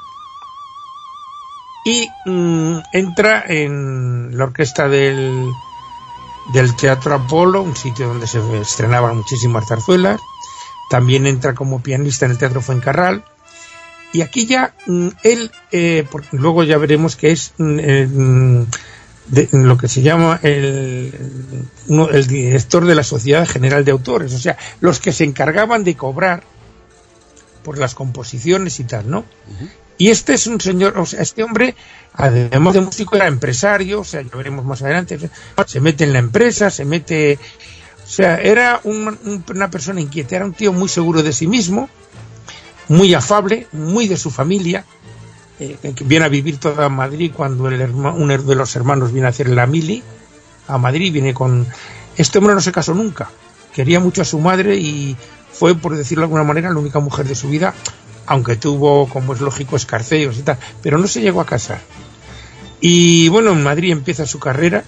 y 1.85 2.07
mm, 2.25 2.77
entra 2.93 3.43
en 3.47 4.37
la 4.37 4.45
orquesta 4.45 4.87
del, 4.87 5.49
del 6.53 6.75
Teatro 6.75 7.15
Apolo, 7.15 7.61
un 7.61 7.75
sitio 7.75 8.07
donde 8.07 8.27
se 8.27 8.39
estrenaban 8.59 9.17
muchísimas 9.17 9.67
zarzuelas, 9.67 10.19
también 10.89 11.27
entra 11.27 11.53
como 11.53 11.81
pianista 11.81 12.25
en 12.25 12.31
el 12.31 12.37
Teatro 12.37 12.61
Fuencarral, 12.61 13.23
y 14.13 14.21
aquí 14.21 14.45
ya 14.45 14.73
mm, 14.85 15.07
él, 15.23 15.51
eh, 15.71 16.07
luego 16.31 16.63
ya 16.63 16.77
veremos 16.77 17.15
que 17.15 17.31
es 17.31 17.53
mm, 19.29 19.63
lo 19.63 19.77
que 19.77 19.87
se 19.87 20.01
llama 20.01 20.39
el, 20.43 21.11
el 22.11 22.27
director 22.27 22.85
de 22.85 22.95
la 22.95 23.03
Sociedad 23.03 23.47
General 23.47 23.83
de 23.83 23.91
Autores, 23.91 24.33
o 24.33 24.39
sea, 24.39 24.57
los 24.79 24.99
que 24.99 25.11
se 25.11 25.23
encargaban 25.23 25.83
de 25.83 25.95
cobrar 25.95 26.43
por 27.63 27.77
las 27.77 27.95
composiciones 27.95 28.79
y 28.79 28.85
tal, 28.85 29.09
¿no? 29.09 29.25
Y 29.97 30.09
este 30.09 30.33
es 30.33 30.47
un 30.47 30.61
señor, 30.61 30.97
o 30.97 31.05
sea, 31.05 31.21
este 31.21 31.43
hombre, 31.43 31.75
además 32.13 32.73
de 32.75 32.81
músico, 32.81 33.15
era 33.15 33.27
empresario, 33.27 34.01
o 34.01 34.03
sea, 34.03 34.21
ya 34.21 34.29
veremos 34.35 34.63
más 34.63 34.81
adelante, 34.83 35.19
se 35.65 35.81
mete 35.81 36.03
en 36.03 36.13
la 36.13 36.19
empresa, 36.19 36.69
se 36.69 36.85
mete, 36.85 37.37
o 38.05 38.07
sea, 38.07 38.37
era 38.37 38.79
una 38.83 39.69
persona 39.69 39.99
inquieta, 39.99 40.37
era 40.37 40.45
un 40.45 40.53
tío 40.53 40.71
muy 40.71 40.87
seguro 40.87 41.23
de 41.23 41.33
sí 41.33 41.47
mismo, 41.47 41.89
muy 42.87 43.13
afable, 43.13 43.67
muy 43.73 44.07
de 44.07 44.17
su 44.17 44.29
familia, 44.29 44.85
eh, 45.59 45.77
viene 46.05 46.25
a 46.25 46.29
vivir 46.29 46.59
toda 46.59 46.89
Madrid 46.89 47.31
cuando 47.35 47.67
el 47.67 47.81
uno 47.91 48.37
de 48.37 48.55
los 48.55 48.75
hermanos 48.75 49.11
viene 49.11 49.27
a 49.27 49.31
hacer 49.31 49.49
la 49.49 49.65
mili 49.65 50.03
a 50.67 50.77
Madrid, 50.77 51.11
viene 51.11 51.33
con... 51.33 51.65
Este 52.15 52.37
hombre 52.37 52.53
no 52.53 52.61
se 52.61 52.71
casó 52.71 52.93
nunca, 52.93 53.29
quería 53.73 53.99
mucho 53.99 54.21
a 54.21 54.25
su 54.25 54.39
madre 54.39 54.75
y 54.75 55.15
fue, 55.51 55.75
por 55.75 55.95
decirlo 55.95 56.21
de 56.21 56.25
alguna 56.25 56.43
manera, 56.43 56.69
la 56.69 56.79
única 56.79 56.99
mujer 56.99 57.27
de 57.27 57.35
su 57.35 57.49
vida, 57.49 57.73
aunque 58.25 58.55
tuvo, 58.55 59.07
como 59.07 59.33
es 59.33 59.41
lógico, 59.41 59.75
escarceos 59.75 60.37
y 60.37 60.41
tal, 60.41 60.57
pero 60.81 60.97
no 60.97 61.07
se 61.07 61.21
llegó 61.21 61.41
a 61.41 61.45
casar. 61.45 61.79
Y 62.79 63.29
bueno, 63.29 63.51
en 63.51 63.63
Madrid 63.63 63.91
empieza 63.91 64.25
su 64.25 64.39
carrera, 64.39 64.83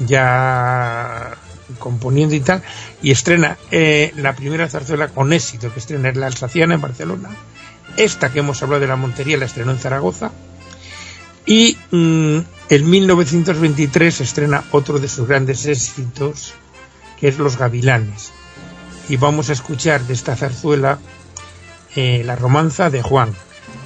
ya 0.00 1.36
componiendo 1.78 2.34
y 2.34 2.40
tal, 2.40 2.62
y 3.02 3.10
estrena 3.10 3.56
eh, 3.70 4.12
la 4.16 4.34
primera 4.34 4.68
zarzuela 4.68 5.08
con 5.08 5.32
éxito 5.32 5.72
que 5.72 5.80
estrena 5.80 6.08
en 6.08 6.20
la 6.20 6.26
Alsaciana 6.26 6.74
en 6.74 6.80
Barcelona. 6.80 7.30
Esta 7.96 8.30
que 8.30 8.40
hemos 8.40 8.62
hablado 8.62 8.80
de 8.80 8.88
la 8.88 8.96
Montería 8.96 9.36
la 9.36 9.46
estrenó 9.46 9.72
en 9.72 9.78
Zaragoza. 9.78 10.30
Y 11.46 11.78
mm, 11.90 12.38
en 12.68 12.90
1923 12.90 14.20
estrena 14.20 14.64
otro 14.72 14.98
de 14.98 15.08
sus 15.08 15.28
grandes 15.28 15.66
éxitos, 15.66 16.54
que 17.18 17.28
es 17.28 17.38
Los 17.38 17.56
Gavilanes. 17.56 18.32
Y 19.08 19.16
vamos 19.16 19.50
a 19.50 19.52
escuchar 19.52 20.02
de 20.02 20.14
esta 20.14 20.34
zarzuela 20.34 20.98
eh, 21.94 22.22
la 22.24 22.36
romanza 22.36 22.90
de 22.90 23.02
Juan. 23.02 23.30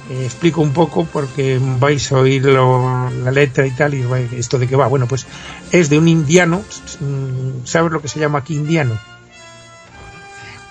Eh, 0.09 0.25
explico 0.25 0.61
un 0.61 0.73
poco 0.73 1.05
porque 1.05 1.59
vais 1.79 2.11
a 2.11 2.17
oír 2.17 2.43
la 2.45 3.31
letra 3.31 3.65
y 3.67 3.71
tal, 3.71 3.93
y 3.93 4.05
esto 4.35 4.57
de 4.57 4.67
qué 4.67 4.75
va. 4.75 4.87
Bueno, 4.87 5.07
pues 5.07 5.27
es 5.71 5.89
de 5.89 5.99
un 5.99 6.07
indiano, 6.07 6.63
mm, 6.99 7.65
¿sabes 7.65 7.91
lo 7.91 8.01
que 8.01 8.07
se 8.07 8.19
llama 8.19 8.39
aquí 8.39 8.55
indiano? 8.55 8.97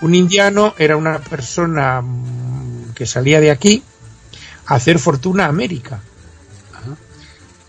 Un 0.02 0.14
indiano 0.14 0.74
era 0.78 0.96
una 0.96 1.18
persona 1.20 2.02
que 3.00 3.06
salía 3.06 3.40
de 3.40 3.50
aquí 3.50 3.82
a 4.66 4.74
hacer 4.74 4.98
fortuna 4.98 5.46
a 5.46 5.48
América. 5.48 6.02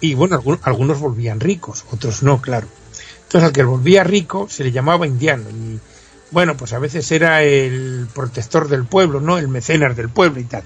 Y 0.02 0.14
bueno, 0.14 0.42
algunos 0.64 1.00
volvían 1.00 1.40
ricos, 1.40 1.86
otros 1.90 2.22
no, 2.22 2.42
claro. 2.42 2.68
Entonces 3.24 3.48
al 3.48 3.54
que 3.54 3.64
volvía 3.64 4.04
rico 4.04 4.48
se 4.50 4.66
le 4.66 4.74
llamaba 4.74 5.08
indiano. 5.08 5.50
Y 5.50 5.80
bueno, 6.32 6.58
pues 6.58 6.74
a 6.74 6.80
veces 6.80 7.10
era 7.14 7.44
el 7.44 8.10
protector 8.14 8.68
del 8.68 8.84
pueblo, 8.84 9.22
¿no? 9.22 9.38
El 9.38 9.48
mecenas 9.48 9.96
del 9.96 10.10
pueblo 10.10 10.42
y 10.42 10.44
tal. 10.44 10.64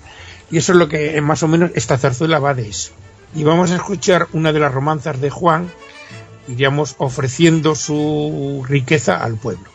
Y 0.49 0.57
eso 0.57 0.71
es 0.71 0.79
lo 0.79 0.89
que 0.89 1.21
más 1.21 1.43
o 1.43 1.47
menos 1.47 1.69
esta 1.75 1.99
zarzuela 1.99 2.39
va 2.39 2.55
de 2.55 2.67
eso. 2.67 2.91
Y 3.35 3.43
vamos 3.43 3.69
a 3.69 3.75
escuchar 3.75 4.29
una 4.33 4.51
de 4.51 4.61
las 4.61 4.73
romanzas 4.73 5.21
de 5.21 5.29
Juan, 5.29 5.69
iríamos 6.47 6.95
ofreciendo 6.97 7.75
su 7.75 8.65
riqueza 8.67 9.23
al 9.23 9.35
pueblo. 9.35 9.74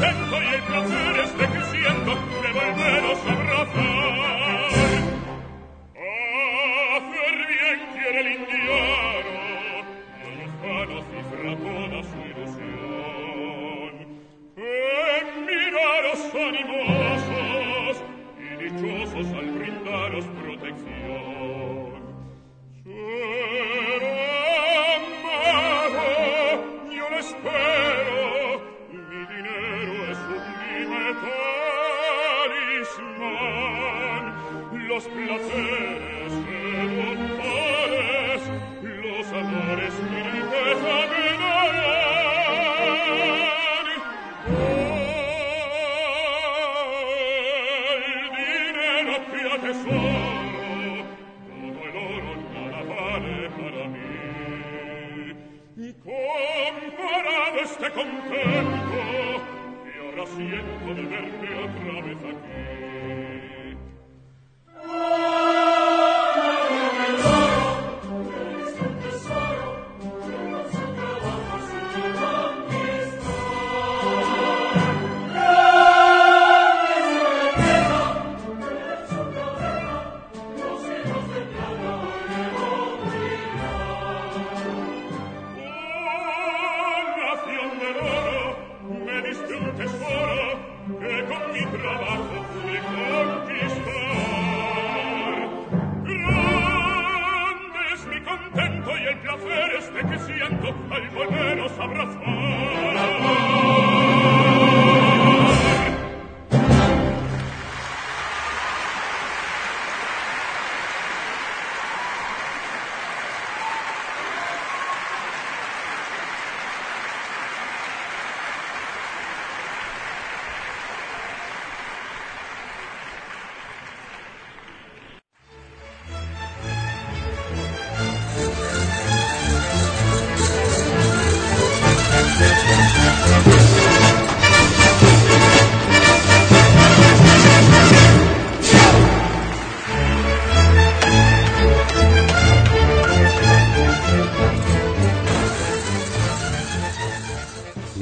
contento 0.00 0.42
y 0.42 0.54
el 0.54 0.62
placer 0.62 1.20
es 1.20 1.38
de 1.38 1.46
que 1.46 1.64
siento, 1.64 2.14
devolveros 2.42 3.18
abrazar. 3.26 4.49
Comparado 55.92 57.60
este 57.62 57.90
contento, 57.90 59.00
y 59.84 59.98
ahora 59.98 60.24
siento 60.36 60.72
volverme 60.86 61.48
otra 61.64 61.94
vez 62.02 62.18
aquí 62.18 63.59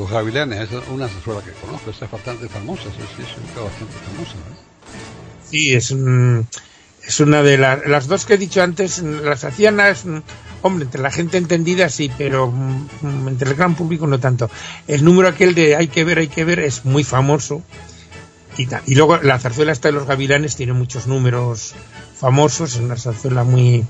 Gavilanes, 0.06 0.70
es 0.70 0.88
una 0.88 1.08
zarzuela 1.08 1.42
que 1.42 1.52
conozco, 1.52 1.90
es 1.90 2.00
bastante 2.00 2.48
famosa, 2.48 2.84
sí, 2.84 3.22
es 3.22 3.62
bastante 3.62 3.94
famosa. 4.12 4.34
Sí, 5.50 5.72
es, 5.72 5.94
es 7.06 7.20
una 7.20 7.42
de 7.42 7.58
las 7.58 8.06
dos 8.06 8.26
que 8.26 8.34
he 8.34 8.38
dicho 8.38 8.62
antes, 8.62 8.98
las 9.02 9.44
hacían 9.44 9.78
hombre, 10.62 10.84
entre 10.84 11.00
la 11.00 11.10
gente 11.10 11.38
entendida 11.38 11.88
sí, 11.88 12.10
pero 12.18 12.50
mm, 12.50 13.28
entre 13.28 13.50
el 13.50 13.56
gran 13.56 13.74
público 13.74 14.06
no 14.06 14.20
tanto. 14.20 14.50
El 14.86 15.04
número 15.04 15.28
aquel 15.28 15.54
de 15.54 15.76
hay 15.76 15.88
que 15.88 16.04
ver, 16.04 16.18
hay 16.18 16.28
que 16.28 16.44
ver 16.44 16.60
es 16.60 16.84
muy 16.84 17.04
famoso. 17.04 17.62
Y, 18.56 18.68
y 18.86 18.94
luego 18.96 19.18
la 19.18 19.38
zarzuela 19.38 19.72
esta 19.72 19.88
de 19.88 19.92
los 19.92 20.06
gavilanes 20.06 20.56
tiene 20.56 20.72
muchos 20.72 21.06
números 21.06 21.74
famosos, 22.18 22.74
es 22.74 22.80
una 22.80 22.96
zarzuela 22.96 23.44
muy 23.44 23.84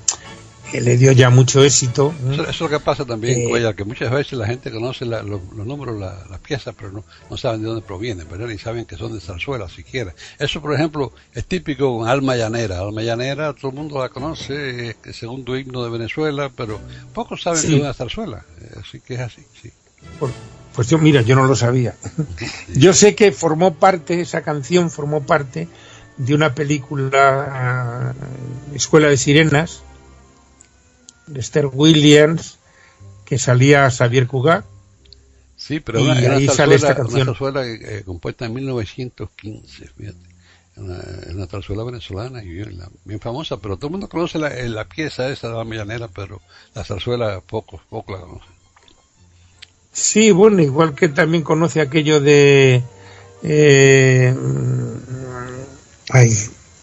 que 0.71 0.81
le 0.81 0.97
dio 0.97 1.11
ya 1.11 1.29
mucho 1.29 1.63
éxito. 1.63 2.13
Eso, 2.31 2.49
es 2.49 2.59
lo 2.59 2.69
que 2.69 2.79
pasa 2.79 3.05
también, 3.05 3.41
eh, 3.41 3.73
que 3.75 3.83
muchas 3.83 4.11
veces 4.11 4.33
la 4.33 4.45
gente 4.45 4.71
conoce 4.71 5.05
los, 5.05 5.41
números, 5.53 5.99
las 5.99 6.39
piezas, 6.39 6.75
pero 6.77 6.91
no, 6.91 7.03
no 7.29 7.37
saben 7.37 7.61
de 7.61 7.67
dónde 7.67 7.81
provienen, 7.81 8.27
¿verdad? 8.29 8.47
Ni 8.47 8.57
saben 8.57 8.85
que 8.85 8.95
son 8.95 9.13
de 9.13 9.21
zarzuela 9.21 9.67
siquiera. 9.69 10.13
Eso, 10.37 10.61
por 10.61 10.73
ejemplo, 10.73 11.11
es 11.33 11.45
típico 11.45 11.97
con 11.97 12.07
Alma 12.07 12.35
Llanera. 12.35 12.79
Alma 12.79 13.01
Llanera, 13.01 13.53
todo 13.53 13.71
el 13.71 13.77
mundo 13.77 13.99
la 13.99 14.09
conoce, 14.09 14.95
es 15.03 15.15
segundo 15.15 15.57
himno 15.57 15.83
de 15.83 15.89
Venezuela, 15.89 16.51
pero 16.55 16.79
pocos 17.13 17.41
saben 17.41 17.61
de 17.61 17.79
una 17.79 17.93
zarzuela. 17.93 18.45
Así 18.79 18.99
que 18.99 19.15
es 19.15 19.19
así, 19.21 19.43
sí. 19.61 19.71
pues 20.73 20.87
yo, 20.89 20.97
mira, 20.97 21.21
yo 21.21 21.35
no 21.35 21.45
lo 21.45 21.55
sabía. 21.55 21.95
Yo 22.75 22.93
sé 22.93 23.15
que 23.15 23.31
formó 23.31 23.75
parte, 23.75 24.21
esa 24.21 24.41
canción 24.41 24.89
formó 24.89 25.21
parte 25.25 25.67
de 26.17 26.35
una 26.35 26.53
película, 26.53 28.13
eh, 28.71 28.75
Escuela 28.75 29.07
de 29.07 29.17
Sirenas, 29.17 29.83
Esther 31.35 31.67
Williams, 31.67 32.57
que 33.25 33.37
salía 33.37 33.89
Xavier 33.89 34.27
Cugat. 34.27 34.65
Sí, 35.55 35.79
pero 35.79 35.99
y 35.99 36.09
ahí 36.09 36.47
sale 36.47 36.75
esta 36.75 36.95
canción. 36.95 37.35
Una 37.39 37.65
eh, 37.65 38.03
compuesta 38.05 38.45
en 38.45 38.53
1915, 38.53 39.89
fíjate. 39.97 40.29
Una, 40.77 41.03
una 41.33 41.47
zarzuela 41.47 41.83
venezolana 41.83 42.41
y 42.41 42.47
bien, 42.47 42.79
bien, 43.03 43.19
famosa, 43.19 43.57
pero 43.57 43.75
todo 43.75 43.87
el 43.87 43.91
mundo 43.91 44.07
conoce 44.07 44.39
la, 44.39 44.49
la 44.49 44.85
pieza 44.85 45.27
esa 45.29 45.49
de 45.49 45.55
la 45.55 45.65
millanera, 45.65 46.07
pero 46.07 46.39
la 46.73 46.85
zarzuela 46.85 47.41
poco, 47.41 47.81
poco 47.89 48.13
la 48.13 48.21
conoce. 48.21 48.45
Sí, 49.91 50.31
bueno, 50.31 50.61
igual 50.61 50.95
que 50.95 51.09
también 51.09 51.43
conoce 51.43 51.81
aquello 51.81 52.21
de 52.21 52.81
eh, 53.43 54.35
hay 56.09 56.29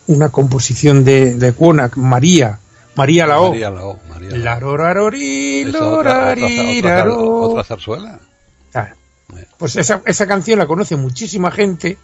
una 0.06 0.28
composición 0.30 1.04
de, 1.04 1.34
de 1.34 1.54
María, 1.96 2.60
María 2.96 3.26
Lao. 3.26 3.50
María 3.50 3.70
Lao. 3.70 4.00
María 4.08 4.36
La 4.38 4.58
rorarori, 4.58 5.64
otra, 5.68 6.34
otra, 7.06 7.64
zarzuela. 7.64 8.18
Ah, 8.74 8.92
pues 9.58 9.76
esa, 9.76 10.02
esa 10.06 10.26
canción 10.26 10.58
la 10.58 10.66
conoce 10.66 10.96
muchísima 10.96 11.50
gente 11.50 11.98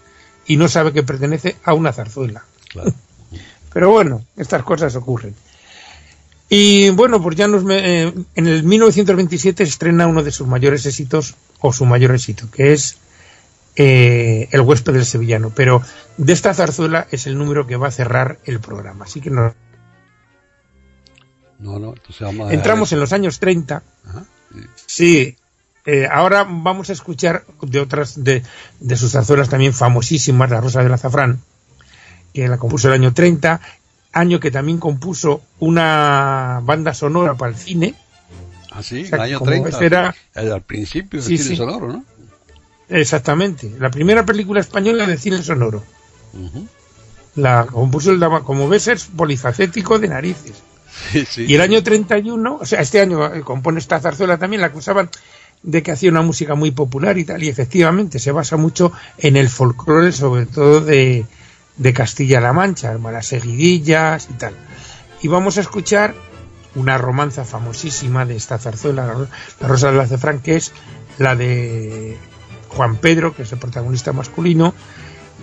y 0.47 0.57
no 0.57 0.69
sabe 0.69 0.93
que 0.93 1.03
pertenece 1.03 1.57
a 1.65 1.75
una 1.75 1.93
zarzuela. 1.93 2.45
Claro. 2.69 2.93
Pero 3.73 3.91
bueno, 3.91 4.23
estas 4.37 4.63
cosas 4.63 4.95
ocurren. 4.97 5.35
Y 6.55 6.91
bueno, 6.91 7.23
pues 7.23 7.37
ya 7.37 7.49
nos 7.49 7.65
eh, 7.71 8.13
en 8.35 8.47
el 8.47 8.63
1927 8.63 9.63
estrena 9.63 10.07
uno 10.07 10.23
de 10.23 10.31
sus 10.31 10.47
mayores 10.47 10.85
éxitos, 10.85 11.35
o 11.61 11.73
su 11.73 11.87
mayor 11.87 12.11
éxito, 12.11 12.51
que 12.51 12.75
es 12.75 12.99
eh, 13.77 14.49
El 14.51 14.61
huésped 14.61 14.93
del 14.93 15.07
sevillano. 15.07 15.51
Pero 15.55 15.81
de 16.19 16.33
esta 16.35 16.53
zarzuela 16.53 17.07
es 17.11 17.27
el 17.27 17.39
número 17.39 17.67
que 17.67 17.77
va 17.77 17.89
a 17.89 17.91
cerrar 17.91 18.39
el 18.45 18.61
programa. 18.61 19.07
Así 19.07 19.23
que 19.23 19.31
no. 21.63 21.95
Entramos 22.51 22.93
en 22.93 23.01
los 23.01 23.13
años 23.13 23.39
30. 23.39 23.83
Sí, 24.87 25.37
eh, 25.87 26.09
ahora 26.11 26.47
vamos 26.49 26.91
a 26.91 26.93
escuchar 26.93 27.45
de 27.63 27.81
otras 27.81 28.23
de, 28.23 28.43
de, 28.81 28.97
sus 28.97 29.13
zarzuelas 29.13 29.49
también 29.49 29.73
famosísimas, 29.73 30.51
La 30.51 30.61
Rosa 30.61 30.83
del 30.83 30.93
Azafrán, 30.93 31.41
que 32.35 32.49
la 32.49 32.59
compuso 32.59 32.89
el 32.89 32.95
año 32.95 33.15
30, 33.15 33.61
año 34.13 34.41
que 34.41 34.51
también 34.51 34.79
compuso 34.79 35.43
una 35.59 36.61
banda 36.63 36.95
sonora 36.95 37.35
para 37.35 37.53
el 37.53 37.59
cine. 37.59 37.95
Ah, 38.71 38.83
sí, 38.83 39.07
el 39.11 39.21
año 39.21 39.41
30. 39.41 39.85
Era, 39.85 40.15
al 40.35 40.63
principio 40.63 41.23
del 41.23 41.39
cine 41.39 41.57
sonoro, 41.57 41.89
¿no? 41.89 42.05
Exactamente, 42.89 43.71
la 43.79 43.91
primera 43.91 44.25
película 44.27 44.61
española 44.61 45.07
de 45.07 45.17
cine 45.17 45.43
sonoro. 45.43 45.83
La 47.35 47.67
compuso 47.67 48.11
el 48.11 48.21
como 48.45 48.69
ves 48.69 48.89
es 48.89 49.05
polifacético 49.05 49.99
de 49.99 50.09
narices. 50.09 50.63
Y 51.37 51.55
el 51.55 51.61
año 51.61 51.83
31, 51.83 52.59
o 52.61 52.67
sea, 52.67 52.81
este 52.81 53.01
año 53.01 53.35
eh, 53.35 53.41
compone 53.43 53.79
esta 53.79 54.01
zarzuela 54.01 54.39
también, 54.39 54.61
la 54.61 54.69
acusaban 54.69 55.11
de 55.63 55.83
que 55.83 55.93
hacía 55.93 56.11
una 56.11 56.23
música 56.23 56.55
muy 56.55 56.71
popular 56.71 57.19
y 57.19 57.25
tal, 57.25 57.43
y 57.43 57.49
efectivamente 57.49 58.19
se 58.19 58.33
basa 58.33 58.57
mucho 58.57 58.93
en 59.19 59.37
el 59.37 59.49
folclore, 59.49 60.13
sobre 60.13 60.47
todo 60.47 60.81
de, 60.81 61.25
de 61.77 61.93
Castilla-La 61.93 62.53
Mancha, 62.53 62.95
las 62.95 63.27
seguidillas 63.27 64.29
y 64.31 64.35
tal. 64.35 64.55
Y 65.23 65.29
vamos 65.29 65.59
a 65.59 65.61
escuchar 65.61 66.15
una 66.75 66.99
romanza 66.99 67.45
famosísima 67.45 68.27
de 68.27 68.37
esta 68.37 68.59
zarzuela, 68.59 69.15
La 69.61 69.69
Rosa 69.69 69.91
de 69.91 69.99
la 69.99 70.07
Cefrán, 70.07 70.41
que 70.41 70.57
es 70.57 70.73
la 71.19 71.37
de 71.37 72.17
Juan 72.69 72.97
Pedro, 72.97 73.35
que 73.35 73.43
es 73.43 73.53
el 73.53 73.59
protagonista 73.59 74.13
masculino, 74.13 74.75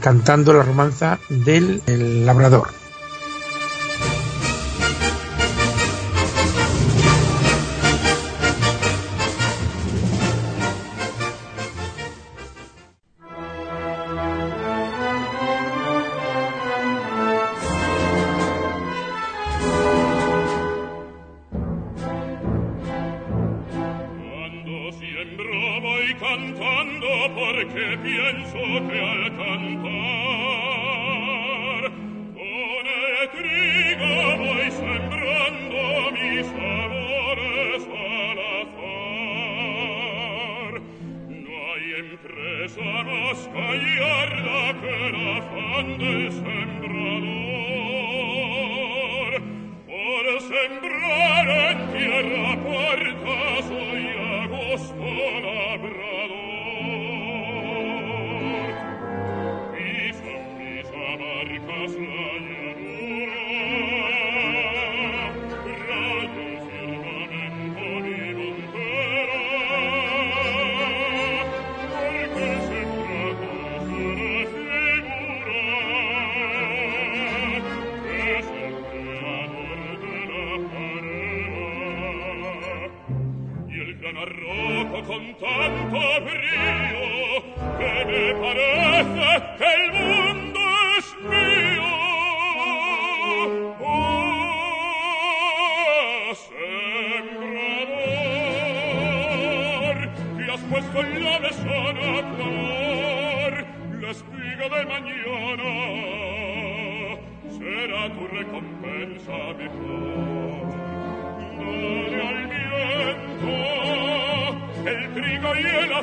cantando 0.02 0.54
la 0.54 0.64
romanza 0.64 1.20
del 1.30 2.26
labrador. 2.26 2.79
ciò 28.52 28.58
che 28.88 29.19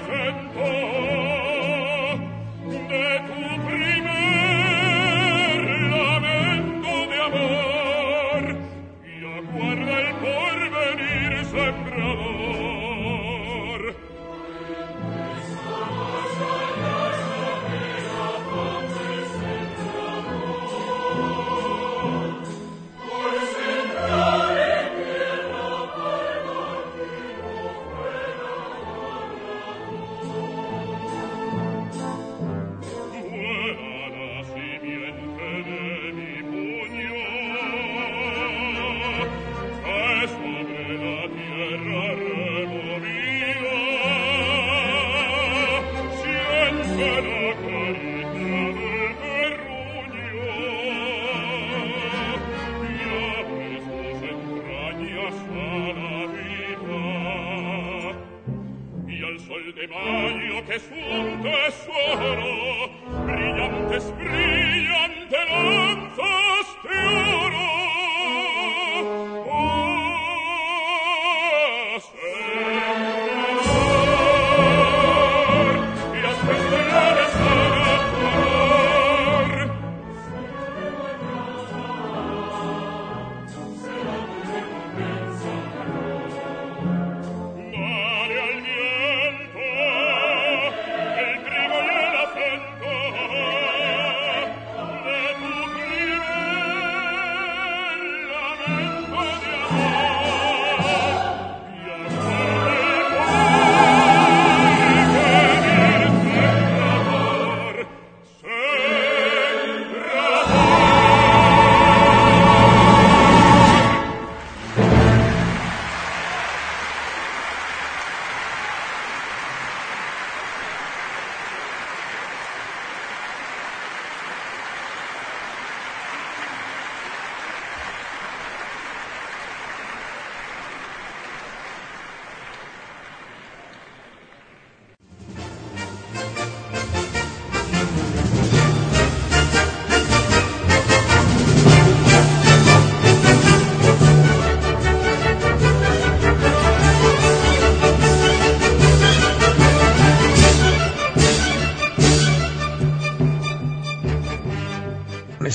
fento 0.00 1.06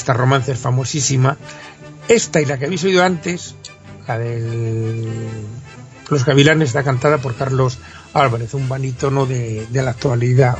esta 0.01 0.13
romance 0.13 0.51
es 0.51 0.59
famosísima. 0.59 1.37
Esta 2.07 2.41
y 2.41 2.45
la 2.45 2.57
que 2.57 2.65
habéis 2.65 2.83
oído 2.83 3.03
antes, 3.03 3.55
la 4.07 4.17
de 4.17 5.07
Los 6.09 6.25
Gavilanes, 6.25 6.69
está 6.69 6.83
cantada 6.83 7.19
por 7.19 7.35
Carlos 7.35 7.77
Álvarez, 8.13 8.53
un 8.55 8.67
banítono 8.67 9.27
de, 9.27 9.67
de 9.69 9.81
la 9.83 9.91
actualidad, 9.91 10.57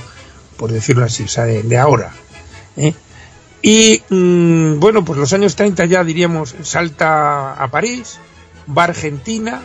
por 0.57 0.71
decirlo 0.71 1.05
así, 1.05 1.23
o 1.23 1.27
sea, 1.27 1.45
de, 1.45 1.77
ahora. 1.77 2.11
¿eh? 2.77 2.93
Y 3.63 4.03
mm, 4.09 4.79
bueno, 4.79 5.03
pues 5.03 5.17
los 5.17 5.33
años 5.33 5.55
30 5.55 5.85
ya 5.85 6.03
diríamos, 6.03 6.55
salta 6.61 7.53
a 7.53 7.67
París, 7.69 8.19
va 8.69 8.83
a 8.83 8.85
Argentina 8.85 9.61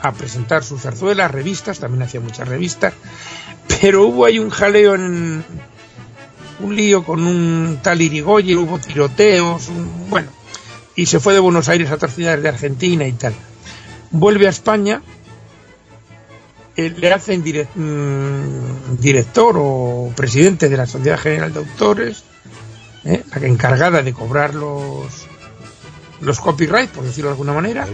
a 0.00 0.12
presentar 0.12 0.62
sus 0.62 0.82
zarzuelas, 0.82 1.30
revistas, 1.30 1.80
también 1.80 2.02
hacía 2.02 2.20
muchas 2.20 2.46
revistas, 2.46 2.94
pero 3.80 4.06
hubo 4.06 4.26
ahí 4.26 4.38
un 4.38 4.50
jaleo 4.50 4.94
en 4.94 5.44
un 6.62 6.76
lío 6.76 7.04
con 7.04 7.24
un 7.26 7.78
tal 7.82 8.00
Irigoyen, 8.00 8.58
hubo 8.58 8.78
tiroteos, 8.78 9.68
bueno, 10.08 10.28
y 10.94 11.06
se 11.06 11.20
fue 11.20 11.34
de 11.34 11.40
Buenos 11.40 11.68
Aires 11.68 11.90
a 11.90 11.94
otras 11.94 12.14
ciudades 12.14 12.42
de 12.42 12.48
Argentina 12.48 13.06
y 13.06 13.12
tal. 13.12 13.34
Vuelve 14.10 14.46
a 14.46 14.50
España, 14.50 15.02
eh, 16.76 16.94
le 16.96 17.12
hacen 17.12 17.42
mm, 17.42 19.00
director 19.00 19.56
o 19.58 20.12
presidente 20.16 20.68
de 20.68 20.76
la 20.76 20.86
Sociedad 20.86 21.18
General 21.18 21.52
de 21.52 21.58
Autores, 21.60 22.24
eh, 23.04 23.22
la 23.40 23.46
encargada 23.46 24.02
de 24.02 24.12
cobrar 24.12 24.54
los 24.54 25.26
los 26.20 26.40
copyrights, 26.40 26.92
por 26.92 27.04
decirlo 27.04 27.30
de 27.30 27.32
alguna 27.32 27.52
manera. 27.52 27.86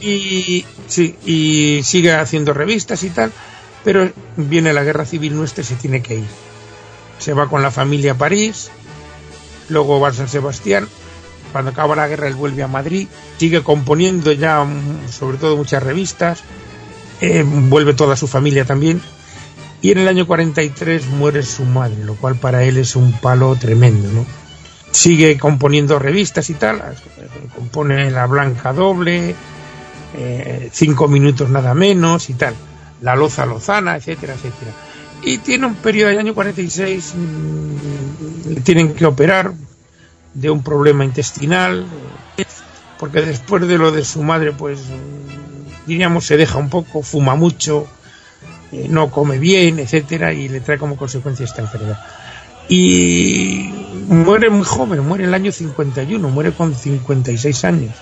Y 0.00 0.64
sí, 0.88 1.16
y 1.24 1.82
sigue 1.84 2.12
haciendo 2.12 2.52
revistas 2.52 3.02
y 3.04 3.10
tal, 3.10 3.32
pero 3.84 4.10
viene 4.36 4.72
la 4.72 4.82
guerra 4.82 5.04
civil 5.04 5.36
nuestra 5.36 5.62
y 5.62 5.66
se 5.66 5.76
tiene 5.76 6.02
que 6.02 6.16
ir. 6.16 6.53
Se 7.18 7.32
va 7.32 7.48
con 7.48 7.62
la 7.62 7.70
familia 7.70 8.12
a 8.12 8.18
París, 8.18 8.70
luego 9.68 10.00
va 10.00 10.08
a 10.08 10.12
San 10.12 10.28
Sebastián, 10.28 10.88
cuando 11.52 11.70
acaba 11.70 11.96
la 11.96 12.08
guerra 12.08 12.28
él 12.28 12.34
vuelve 12.34 12.62
a 12.62 12.68
Madrid, 12.68 13.08
sigue 13.38 13.62
componiendo 13.62 14.32
ya 14.32 14.64
mm, 14.64 15.08
sobre 15.10 15.38
todo 15.38 15.56
muchas 15.56 15.82
revistas, 15.82 16.42
eh, 17.20 17.44
vuelve 17.46 17.94
toda 17.94 18.16
su 18.16 18.26
familia 18.26 18.64
también, 18.64 19.00
y 19.80 19.92
en 19.92 19.98
el 19.98 20.08
año 20.08 20.26
43 20.26 21.06
muere 21.08 21.42
su 21.42 21.64
madre, 21.64 22.04
lo 22.04 22.14
cual 22.14 22.36
para 22.36 22.64
él 22.64 22.76
es 22.78 22.96
un 22.96 23.12
palo 23.12 23.54
tremendo, 23.56 24.10
¿no? 24.10 24.26
Sigue 24.90 25.38
componiendo 25.38 25.98
revistas 25.98 26.50
y 26.50 26.54
tal, 26.54 26.82
compone 27.54 28.10
La 28.10 28.26
Blanca 28.26 28.72
Doble, 28.72 29.34
eh, 30.14 30.70
Cinco 30.72 31.08
Minutos 31.08 31.50
Nada 31.50 31.74
Menos 31.74 32.30
y 32.30 32.34
tal 32.34 32.54
la 33.04 33.14
loza 33.14 33.44
lozana, 33.44 33.96
etcétera, 33.96 34.34
etcétera. 34.34 34.72
Y 35.24 35.38
tiene 35.38 35.66
un 35.66 35.74
periodo 35.76 36.10
del 36.10 36.18
año 36.18 36.34
46, 36.34 37.14
mm, 37.16 38.48
le 38.54 38.60
tienen 38.60 38.94
que 38.94 39.06
operar 39.06 39.52
de 40.34 40.50
un 40.50 40.62
problema 40.62 41.04
intestinal, 41.04 41.86
porque 42.98 43.22
después 43.22 43.66
de 43.66 43.78
lo 43.78 43.90
de 43.90 44.04
su 44.04 44.22
madre, 44.22 44.52
pues 44.52 44.80
diríamos 45.86 46.26
se 46.26 46.36
deja 46.36 46.58
un 46.58 46.68
poco, 46.68 47.02
fuma 47.02 47.34
mucho, 47.36 47.86
eh, 48.72 48.86
no 48.88 49.10
come 49.10 49.38
bien, 49.38 49.78
etcétera, 49.78 50.32
y 50.32 50.48
le 50.48 50.60
trae 50.60 50.78
como 50.78 50.96
consecuencia 50.96 51.44
esta 51.44 51.62
enfermedad. 51.62 52.00
Y 52.68 53.70
muere 54.08 54.50
muy 54.50 54.64
joven, 54.64 55.00
muere 55.06 55.24
el 55.24 55.34
año 55.34 55.52
51, 55.52 56.28
muere 56.28 56.52
con 56.52 56.74
56 56.74 57.64
años. 57.64 57.94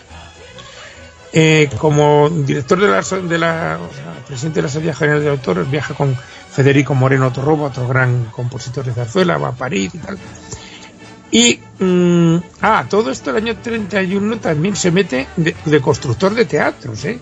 Eh, 1.34 1.70
como 1.78 2.28
director 2.30 2.78
de 2.78 2.88
la, 2.88 3.00
de 3.22 3.38
la 3.38 3.78
presidente 4.22 4.60
de 4.60 4.62
la 4.62 4.68
Sociedad 4.68 4.94
General 4.94 5.22
de 5.22 5.30
Autores, 5.30 5.70
viaja 5.70 5.94
con 5.94 6.16
Federico 6.50 6.94
Moreno 6.94 7.32
Torroba, 7.32 7.68
otro 7.68 7.86
gran 7.86 8.26
compositor 8.26 8.84
de 8.84 8.92
zarzuela, 8.92 9.38
va 9.38 9.48
a 9.48 9.52
París 9.52 9.94
y 9.94 9.98
tal. 9.98 10.18
Y, 11.30 11.60
mm, 11.78 12.36
ah, 12.60 12.84
todo 12.88 13.10
esto 13.10 13.30
el 13.30 13.36
año 13.36 13.56
31 13.56 14.38
también 14.38 14.76
se 14.76 14.90
mete 14.90 15.26
de, 15.36 15.80
constructor 15.80 16.34
de 16.34 16.44
teatros, 16.44 17.04
¿eh? 17.04 17.18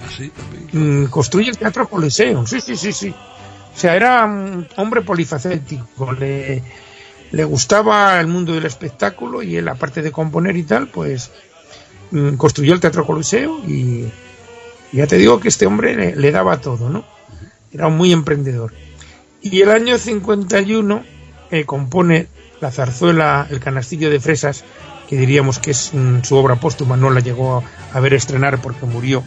¿Ah, 0.00 0.22
mm, 0.72 1.06
construye 1.06 1.50
el 1.50 1.58
Teatro 1.58 1.88
Coliseo, 1.88 2.46
sí, 2.46 2.60
sí, 2.60 2.76
sí, 2.76 2.92
sí. 2.92 3.08
O 3.08 3.78
sea, 3.78 3.96
era 3.96 4.24
un 4.24 4.68
hombre 4.76 5.02
polifacético, 5.02 6.12
le, 6.12 6.62
le 7.32 7.44
gustaba 7.44 8.20
el 8.20 8.26
mundo 8.26 8.52
del 8.52 8.66
espectáculo 8.66 9.42
y 9.42 9.56
él, 9.56 9.66
aparte 9.68 10.02
de 10.02 10.12
componer 10.12 10.56
y 10.56 10.62
tal, 10.64 10.88
pues 10.88 11.30
Mm, 12.14 12.36
construyó 12.36 12.74
el 12.74 12.80
Teatro 12.80 13.04
Coliseo 13.04 13.58
y, 13.66 14.04
ya 14.96 15.06
te 15.06 15.18
digo 15.18 15.40
que 15.40 15.48
este 15.48 15.66
hombre 15.66 16.14
le, 16.14 16.30
daba 16.30 16.60
todo, 16.60 16.88
¿no? 16.88 17.04
Era 17.72 17.88
muy 17.88 18.12
emprendedor. 18.12 18.72
Y 19.42 19.60
el 19.60 19.70
año 19.70 19.98
51 19.98 21.04
eh, 21.50 21.64
compone 21.64 22.28
la 22.60 22.70
zarzuela 22.70 23.46
El 23.50 23.60
canastillo 23.60 24.08
de 24.10 24.20
fresas, 24.20 24.64
que 25.08 25.16
diríamos 25.16 25.58
que 25.58 25.72
es 25.72 25.92
mm, 25.92 26.22
su 26.22 26.36
obra 26.36 26.56
póstuma, 26.56 26.96
no 26.96 27.10
la 27.10 27.20
llegó 27.20 27.62
a, 27.92 28.00
ver 28.00 28.14
estrenar 28.14 28.62
porque 28.62 28.86
murió. 28.86 29.22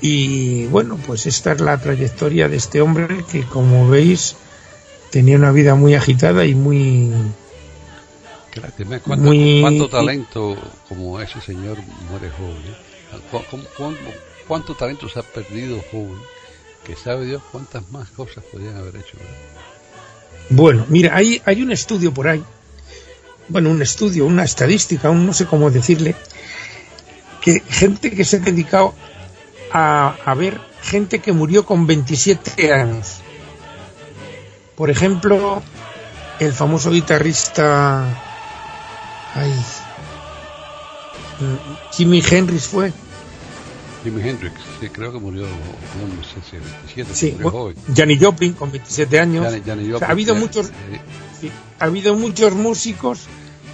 Y 0.00 0.66
bueno, 0.66 0.98
pues 1.06 1.26
esta 1.26 1.52
es 1.52 1.60
la 1.60 1.78
trayectoria 1.78 2.48
de 2.48 2.56
este 2.56 2.80
hombre 2.82 3.24
que, 3.30 3.44
como 3.44 3.88
veis, 3.88 4.36
tenía 5.10 5.36
una 5.36 5.50
vida 5.50 5.74
muy 5.74 5.94
agitada 5.94 6.44
y 6.44 6.54
muy 6.54 7.10
¿Cuánto, 9.04 9.88
talento 9.88 10.56
como 10.88 11.20
ese 11.20 11.40
señor 11.40 11.78
muere 12.08 12.30
joven? 12.30 12.76
¿Cuánto, 14.46 14.74
talento 14.74 15.08
se 15.08 15.18
ha 15.18 15.22
perdido 15.22 15.82
joven? 15.90 16.20
Que 16.84 16.96
sabe 16.96 17.26
Dios 17.26 17.42
cuántas 17.50 17.90
más 17.90 18.10
cosas 18.10 18.44
podían 18.44 18.76
haber 18.76 18.96
hecho. 18.96 19.16
Bueno, 20.50 20.84
mira, 20.88 21.16
hay, 21.16 21.40
hay 21.44 21.62
un 21.62 21.72
estudio 21.72 22.12
por 22.12 22.28
ahí, 22.28 22.42
bueno, 23.48 23.70
un 23.70 23.80
estudio, 23.80 24.26
una 24.26 24.44
estadística, 24.44 25.08
un 25.08 25.26
no 25.26 25.32
sé 25.32 25.46
cómo 25.46 25.70
decirle, 25.70 26.14
que 27.40 27.60
gente 27.60 28.10
que 28.10 28.24
se 28.24 28.36
ha 28.36 28.40
dedicado 28.40 28.94
a, 29.72 30.16
a 30.24 30.34
ver 30.34 30.60
gente 30.82 31.20
que 31.20 31.32
murió 31.32 31.64
con 31.64 31.86
27 31.86 32.72
años. 32.72 33.20
Por 34.74 34.90
ejemplo, 34.90 35.62
el 36.40 36.52
famoso 36.52 36.90
guitarrista 36.90 38.22
Ay. 39.34 39.52
Jimi 41.92 42.22
Hendrix 42.22 42.68
fue. 42.68 42.92
Jimi 44.04 44.20
Hendrix, 44.20 44.52
sí, 44.80 44.88
creo 44.90 45.12
que 45.12 45.18
murió 45.18 45.46
con 45.98 46.10
27, 46.10 47.14
sí, 47.14 47.36
Johnny 47.96 48.18
Joplin 48.18 48.52
con 48.52 48.70
27 48.70 49.18
años. 49.18 49.46
ha 50.02 50.10
habido 50.10 50.34
muchos, 50.34 50.70
ha 51.80 51.84
habido 51.84 52.14
muchos 52.14 52.52
músicos 52.54 53.22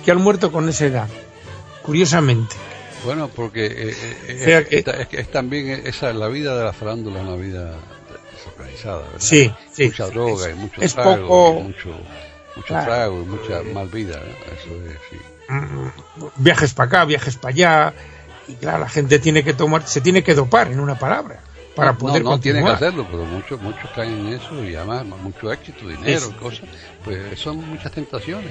que 0.05 0.13
han 0.13 0.23
muerto 0.23 0.53
con 0.53 0.69
esa 0.69 0.87
edad, 0.87 1.09
curiosamente. 1.83 2.55
Bueno, 3.05 3.29
porque 3.29 3.67
eh, 3.67 3.97
eh, 4.29 4.67
eh, 4.71 5.07
es, 5.11 5.31
también 5.33 5.83
esa 5.85 6.13
la 6.13 6.29
vida 6.29 6.57
de 6.57 6.65
la 6.65 6.73
farándula, 6.73 7.23
una 7.23 7.35
vida 7.35 7.75
desorganizada, 8.33 9.03
¿verdad? 9.03 9.19
Sí, 9.19 9.53
sí. 9.73 9.87
Mucha 9.87 10.07
droga 10.07 10.51
y 10.51 10.55
mucho 10.55 10.81
es 10.81 10.95
poco... 10.95 11.61
mucho, 11.61 11.89
mucho 12.55 12.69
trago 12.69 13.23
y 13.23 13.25
mucha 13.25 13.63
mal 13.75 13.89
vida, 13.89 14.23
eso 14.47 14.71
es, 14.87 14.97
sí. 15.11 15.17
Mm, 15.49 16.27
viajes 16.37 16.73
para 16.73 16.87
acá, 16.87 17.05
viajes 17.05 17.37
para 17.37 17.53
allá, 17.53 17.95
y 18.51 18.55
claro, 18.55 18.81
la 18.81 18.89
gente 18.89 19.19
tiene 19.19 19.45
que 19.45 19.55
tomar, 19.55 19.87
se 19.87 20.01
tiene 20.01 20.23
que 20.23 20.35
dopar 20.35 20.71
en 20.71 20.81
una 20.81 20.99
palabra 20.99 21.41
para 21.75 21.95
poder 21.95 22.23
no, 22.23 22.31
no 22.31 22.41
tiene 22.41 22.63
que 22.63 22.71
hacerlo, 22.71 23.07
pero 23.11 23.25
muchos 23.25 23.61
muchos 23.61 23.89
caen 23.95 24.27
en 24.27 24.33
eso 24.35 24.65
y 24.65 24.75
además 24.75 25.07
mucho 25.07 25.53
éxito, 25.53 25.89
dinero, 25.89 26.33
cosas, 26.39 26.69
pues 27.05 27.39
son 27.39 27.57
muchas 27.69 27.93
tentaciones 27.93 28.51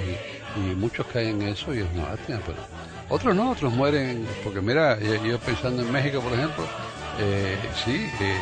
y, 0.56 0.60
muchos 0.76 1.06
caen 1.08 1.42
en 1.42 1.50
eso 1.50 1.74
y 1.74 1.80
es 1.80 1.86
una 1.94 2.10
lástima, 2.10 2.40
pero 2.46 2.58
otros 3.10 3.36
no, 3.36 3.52
otros 3.52 3.74
mueren, 3.74 4.26
porque 4.44 4.62
mira, 4.62 5.00
yo, 5.00 5.38
pensando 5.40 5.82
en 5.82 5.92
México, 5.92 6.22
por 6.22 6.34
ejemplo, 6.34 6.64
eh, 7.20 7.58
sí, 7.84 8.10
eh, 8.22 8.38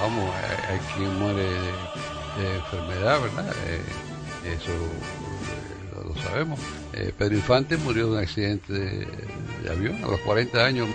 vamos, 0.00 0.30
hay, 0.68 0.78
quien 0.96 1.18
muere 1.18 1.42
de, 1.42 2.54
enfermedad, 2.56 3.20
¿verdad? 3.20 3.54
Eh, 3.66 4.54
eso 4.56 4.72
lo 6.14 6.22
sabemos. 6.22 6.60
Eh, 6.92 7.12
Pedro 7.16 7.34
Infante 7.34 7.76
murió 7.76 8.06
de 8.06 8.12
un 8.12 8.18
accidente 8.18 8.72
de, 8.72 9.06
avión 9.70 10.02
a 10.04 10.08
los 10.08 10.20
40 10.20 10.64
años. 10.64 10.88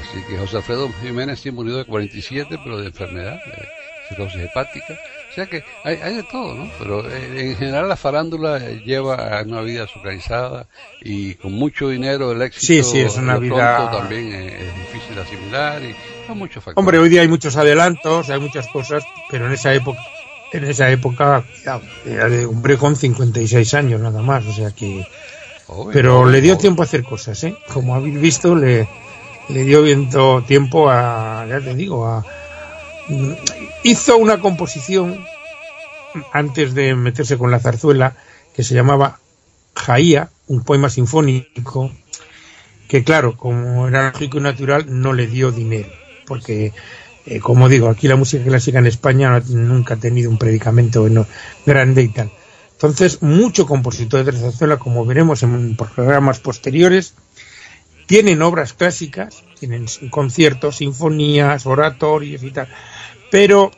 Así 0.00 0.22
que 0.28 0.38
José 0.38 0.58
Alfredo 0.58 0.90
Jiménez 1.02 1.40
sí 1.40 1.50
murió 1.50 1.76
de 1.76 1.84
47, 1.84 2.58
pero 2.62 2.78
de 2.78 2.86
enfermedad, 2.86 3.38
de 3.46 3.68
cirrosis 4.08 4.42
hepática. 4.42 4.98
O 5.30 5.34
sea 5.34 5.46
que 5.46 5.62
hay, 5.84 6.14
de 6.14 6.22
todo, 6.22 6.54
¿no? 6.54 6.70
Pero 6.78 7.10
eh, 7.10 7.50
en 7.50 7.56
general 7.56 7.88
la 7.88 7.96
farándula 7.96 8.58
lleva 8.58 9.38
a 9.38 9.42
una 9.42 9.60
vida 9.60 9.84
azucarizada 9.84 10.66
y 11.02 11.34
con 11.34 11.52
mucho 11.52 11.90
dinero 11.90 12.32
el 12.32 12.40
éxito 12.40 12.66
sí, 12.66 12.82
sí, 12.82 13.00
es 13.00 13.16
una 13.16 13.36
vida... 13.36 13.90
también 13.90 14.32
es, 14.32 14.74
difícil 14.76 15.14
de 15.14 15.20
asimilar 15.20 15.82
y 15.82 15.94
hay 16.28 16.34
muchos 16.34 16.64
factores. 16.64 16.78
Hombre, 16.78 16.98
hoy 16.98 17.10
día 17.10 17.20
hay 17.20 17.28
muchos 17.28 17.54
adelantos, 17.56 18.30
hay 18.30 18.40
muchas 18.40 18.66
cosas, 18.68 19.04
pero 19.30 19.46
en 19.46 19.52
esa 19.52 19.74
época 19.74 20.00
en 20.52 20.64
esa 20.64 20.90
época 20.90 21.44
era 22.04 22.28
de 22.28 22.46
hombre 22.46 22.76
con 22.76 22.96
56 22.96 23.74
años 23.74 24.00
nada 24.00 24.22
más, 24.22 24.46
o 24.46 24.52
sea 24.52 24.70
que... 24.70 25.06
pero 25.92 26.26
le 26.28 26.40
dio 26.40 26.56
tiempo 26.56 26.82
a 26.82 26.84
hacer 26.84 27.02
cosas, 27.02 27.42
¿eh? 27.44 27.56
Como 27.72 27.94
habéis 27.94 28.20
visto, 28.20 28.54
le, 28.54 28.88
le 29.48 29.64
dio 29.64 29.82
viento 29.82 30.42
tiempo 30.46 30.88
a, 30.90 31.46
ya 31.48 31.60
te 31.60 31.74
digo, 31.74 32.06
a... 32.06 32.24
Hizo 33.82 34.16
una 34.16 34.40
composición 34.40 35.24
antes 36.32 36.74
de 36.74 36.94
meterse 36.94 37.38
con 37.38 37.50
la 37.50 37.60
zarzuela 37.60 38.16
que 38.54 38.64
se 38.64 38.74
llamaba 38.74 39.20
Jaía, 39.74 40.30
un 40.48 40.62
poema 40.62 40.88
sinfónico 40.88 41.92
que 42.88 43.04
claro, 43.04 43.36
como 43.36 43.88
era 43.88 44.10
lógico 44.10 44.38
y 44.38 44.40
natural, 44.40 44.86
no 44.88 45.12
le 45.12 45.26
dio 45.26 45.50
dinero, 45.50 45.88
porque 46.26 46.72
eh, 47.26 47.40
como 47.40 47.68
digo, 47.68 47.88
aquí 47.88 48.08
la 48.08 48.16
música 48.16 48.44
clásica 48.44 48.78
en 48.78 48.86
España 48.86 49.40
nunca 49.48 49.94
ha 49.94 49.96
tenido 49.98 50.30
un 50.30 50.38
predicamento 50.38 51.06
grande 51.66 52.02
y 52.02 52.08
tal. 52.08 52.30
Entonces, 52.72 53.22
muchos 53.22 53.66
compositores 53.66 54.26
de 54.26 54.32
zarzuela, 54.40 54.76
como 54.78 55.04
veremos 55.06 55.42
en 55.42 55.76
programas 55.76 56.40
posteriores, 56.40 57.14
tienen 58.06 58.42
obras 58.42 58.72
clásicas, 58.74 59.42
tienen 59.58 59.86
conciertos, 60.10 60.76
sinfonías, 60.76 61.66
oratorios 61.66 62.42
y 62.42 62.50
tal, 62.50 62.68
pero 63.30 63.72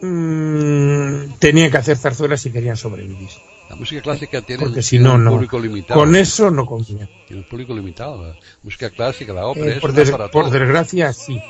mmm, 0.00 1.32
tenían 1.38 1.70
que 1.70 1.78
hacer 1.78 1.96
zarzuelas 1.96 2.40
si 2.40 2.50
querían 2.50 2.76
sobrevivir. 2.76 3.28
La 3.68 3.74
música 3.74 4.00
clásica 4.02 4.42
tiene, 4.42 4.62
Porque 4.62 4.82
si 4.82 4.98
no, 5.00 5.14
un 5.14 5.24
no. 5.24 5.32
público 5.32 5.58
limitado. 5.58 5.98
Con 5.98 6.14
eso 6.14 6.50
no 6.52 6.66
comía. 6.66 7.08
Tiene 7.26 7.42
un 7.42 7.48
público 7.48 7.74
limitado. 7.74 8.22
La 8.28 8.36
música 8.62 8.90
clásica, 8.90 9.32
la 9.32 9.46
ópera, 9.46 9.72
Eh, 9.74 9.80
por, 9.80 9.92
no 9.92 10.00
es 10.00 10.06
des- 10.06 10.10
para 10.16 10.30
por 10.30 10.50
desgracia, 10.50 11.12
sí. 11.12 11.40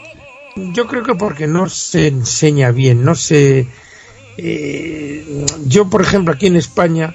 Yo 0.57 0.86
creo 0.86 1.02
que 1.02 1.14
porque 1.14 1.46
no 1.46 1.68
se 1.68 2.07
enseña 2.07 2.70
bien, 2.70 3.04
no 3.04 3.14
se... 3.14 3.68
eh, 4.38 5.46
yo, 5.66 5.90
por 5.90 6.00
ejemplo, 6.00 6.32
aquí 6.32 6.46
en 6.46 6.57
España, 6.57 7.14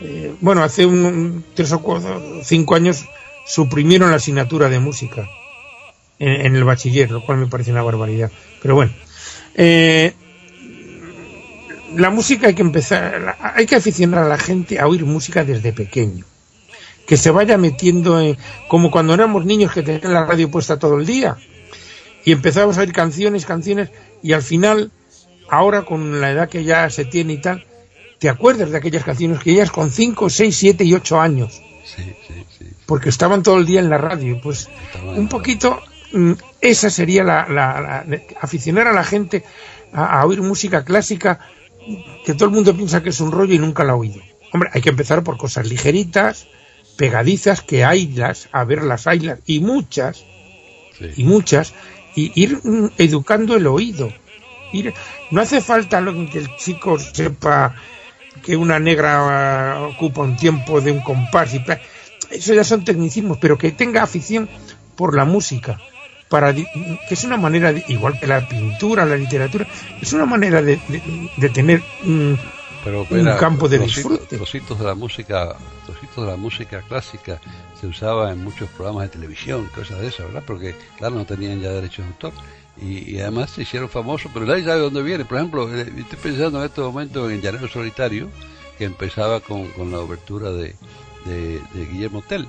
eh, 0.00 0.32
bueno, 0.40 0.62
hace 0.62 0.86
un, 0.86 1.44
tres 1.54 1.72
o 1.72 1.80
cuatro, 1.80 2.40
cinco 2.42 2.74
años 2.74 3.04
suprimieron 3.46 4.10
la 4.10 4.16
asignatura 4.16 4.70
de 4.70 4.78
música 4.78 5.28
en, 6.18 6.46
en 6.46 6.56
el 6.56 6.64
bachiller, 6.64 7.10
lo 7.10 7.24
cual 7.24 7.38
me 7.38 7.46
parece 7.48 7.70
una 7.70 7.82
barbaridad. 7.82 8.30
Pero 8.62 8.74
bueno, 8.76 8.92
eh, 9.54 10.14
la 11.96 12.08
música 12.08 12.46
hay 12.46 12.54
que 12.54 12.62
empezar, 12.62 13.36
hay 13.40 13.66
que 13.66 13.76
aficionar 13.76 14.24
a 14.24 14.28
la 14.28 14.38
gente 14.38 14.78
a 14.78 14.86
oír 14.86 15.04
música 15.04 15.44
desde 15.44 15.72
pequeño. 15.72 16.24
Que 17.06 17.16
se 17.16 17.30
vaya 17.30 17.58
metiendo 17.58 18.20
en, 18.20 18.38
como 18.68 18.90
cuando 18.90 19.12
éramos 19.12 19.44
niños 19.44 19.72
que 19.72 19.82
tenían 19.82 20.14
la 20.14 20.24
radio 20.24 20.50
puesta 20.50 20.78
todo 20.78 20.98
el 20.98 21.04
día. 21.04 21.36
Y 22.24 22.32
empezábamos 22.32 22.76
a 22.78 22.80
oír 22.82 22.92
canciones, 22.92 23.46
canciones, 23.46 23.90
y 24.22 24.32
al 24.32 24.42
final, 24.42 24.90
ahora 25.48 25.82
con 25.82 26.20
la 26.20 26.30
edad 26.30 26.48
que 26.48 26.64
ya 26.64 26.88
se 26.90 27.04
tiene 27.04 27.34
y 27.34 27.38
tal, 27.40 27.64
te 28.18 28.28
acuerdas 28.28 28.70
de 28.70 28.76
aquellas 28.76 29.04
canciones 29.04 29.40
que 29.40 29.52
ellas 29.52 29.70
con 29.70 29.90
5, 29.90 30.28
6, 30.28 30.54
7 30.56 30.84
y 30.84 30.94
8 30.94 31.20
años, 31.20 31.62
Sí, 31.84 32.02
sí, 32.28 32.44
sí. 32.58 32.66
porque 32.86 33.08
estaban 33.08 33.42
todo 33.42 33.56
el 33.56 33.66
día 33.66 33.80
en 33.80 33.88
la 33.88 33.96
radio. 33.98 34.38
Pues 34.42 34.68
un 35.16 35.28
poquito, 35.28 35.80
mm, 36.12 36.32
esa 36.60 36.90
sería 36.90 37.24
la, 37.24 37.48
la- 37.48 38.04
aficionar 38.40 38.86
a 38.86 38.92
la 38.92 39.02
gente 39.04 39.42
a, 39.92 40.20
a 40.20 40.26
oír 40.26 40.42
música 40.42 40.84
clásica 40.84 41.40
que 42.26 42.34
todo 42.34 42.44
el 42.44 42.54
mundo 42.54 42.76
piensa 42.76 43.02
que 43.02 43.08
es 43.08 43.20
un 43.20 43.32
rollo 43.32 43.54
y 43.54 43.58
nunca 43.58 43.82
la 43.84 43.92
ha 43.92 43.96
oído. 43.96 44.20
Hombre, 44.52 44.68
hay 44.74 44.82
que 44.82 44.90
empezar 44.90 45.24
por 45.24 45.38
cosas 45.38 45.66
ligeritas, 45.66 46.46
pegadizas, 46.96 47.62
que 47.62 47.84
haylas, 47.84 48.48
a 48.52 48.64
ver 48.64 48.82
las 48.82 49.06
haylas, 49.06 49.38
y 49.46 49.60
muchas, 49.60 50.24
y 51.16 51.24
muchas, 51.24 51.72
y 52.14 52.32
ir 52.40 52.60
educando 52.98 53.56
el 53.56 53.66
oído. 53.66 54.12
Ir, 54.72 54.94
no 55.30 55.40
hace 55.40 55.60
falta 55.60 56.04
que 56.30 56.38
el 56.38 56.54
chico 56.54 56.98
sepa 56.98 57.74
que 58.42 58.56
una 58.56 58.78
negra 58.78 59.80
ocupa 59.82 60.22
un 60.22 60.36
tiempo 60.36 60.80
de 60.80 60.92
un 60.92 61.00
compás 61.00 61.54
y 61.54 61.62
eso 62.30 62.54
ya 62.54 62.64
son 62.64 62.84
tecnicismos, 62.84 63.38
pero 63.38 63.58
que 63.58 63.72
tenga 63.72 64.02
afición 64.02 64.48
por 64.96 65.16
la 65.16 65.24
música, 65.24 65.82
para 66.28 66.54
que 66.54 66.68
es 67.14 67.24
una 67.24 67.36
manera, 67.36 67.72
igual 67.86 68.18
que 68.18 68.26
la 68.26 68.46
pintura, 68.46 69.04
la 69.04 69.16
literatura, 69.16 69.66
es 70.00 70.12
una 70.12 70.26
manera 70.26 70.62
de, 70.62 70.80
de- 70.86 71.50
tener 71.50 71.82
Pero, 72.84 73.06
un 73.10 73.24
campo 73.38 73.68
de 73.68 73.78
trocitos- 73.78 74.10
disfrute. 74.12 74.36
Trocitos 74.36 74.78
de 74.78 74.84
la 74.86 74.94
música, 74.94 75.56
trocitos 75.86 76.24
de 76.24 76.30
la 76.30 76.36
música 76.36 76.80
clásica 76.82 77.40
se 77.78 77.86
usaba 77.86 78.32
en 78.32 78.42
muchos 78.42 78.68
programas 78.70 79.04
de 79.04 79.08
televisión, 79.10 79.68
cosas 79.74 80.00
de 80.00 80.08
esas, 80.08 80.26
¿verdad? 80.26 80.42
Porque, 80.46 80.74
claro, 80.96 81.16
no 81.16 81.24
tenían 81.26 81.60
ya 81.60 81.70
derechos 81.70 82.04
de 82.06 82.12
autor. 82.12 82.32
Y, 82.80 83.16
y 83.16 83.20
además 83.20 83.50
se 83.50 83.62
hicieron 83.62 83.90
famosos, 83.90 84.30
pero 84.32 84.46
nadie 84.46 84.62
sabe 84.64 84.76
de 84.76 84.82
dónde 84.84 85.02
viene. 85.02 85.24
Por 85.26 85.36
ejemplo, 85.36 85.68
eh, 85.74 85.92
estoy 85.98 86.18
pensando 86.22 86.60
en 86.60 86.64
este 86.66 86.80
momento 86.80 87.28
en 87.28 87.42
Llanero 87.42 87.68
Solitario, 87.68 88.30
que 88.78 88.84
empezaba 88.84 89.40
con, 89.40 89.66
con 89.72 89.90
la 89.90 89.98
obertura 89.98 90.50
de, 90.50 90.74
de, 91.26 91.60
de 91.74 91.86
Guillermo 91.86 92.22
Tell. 92.26 92.48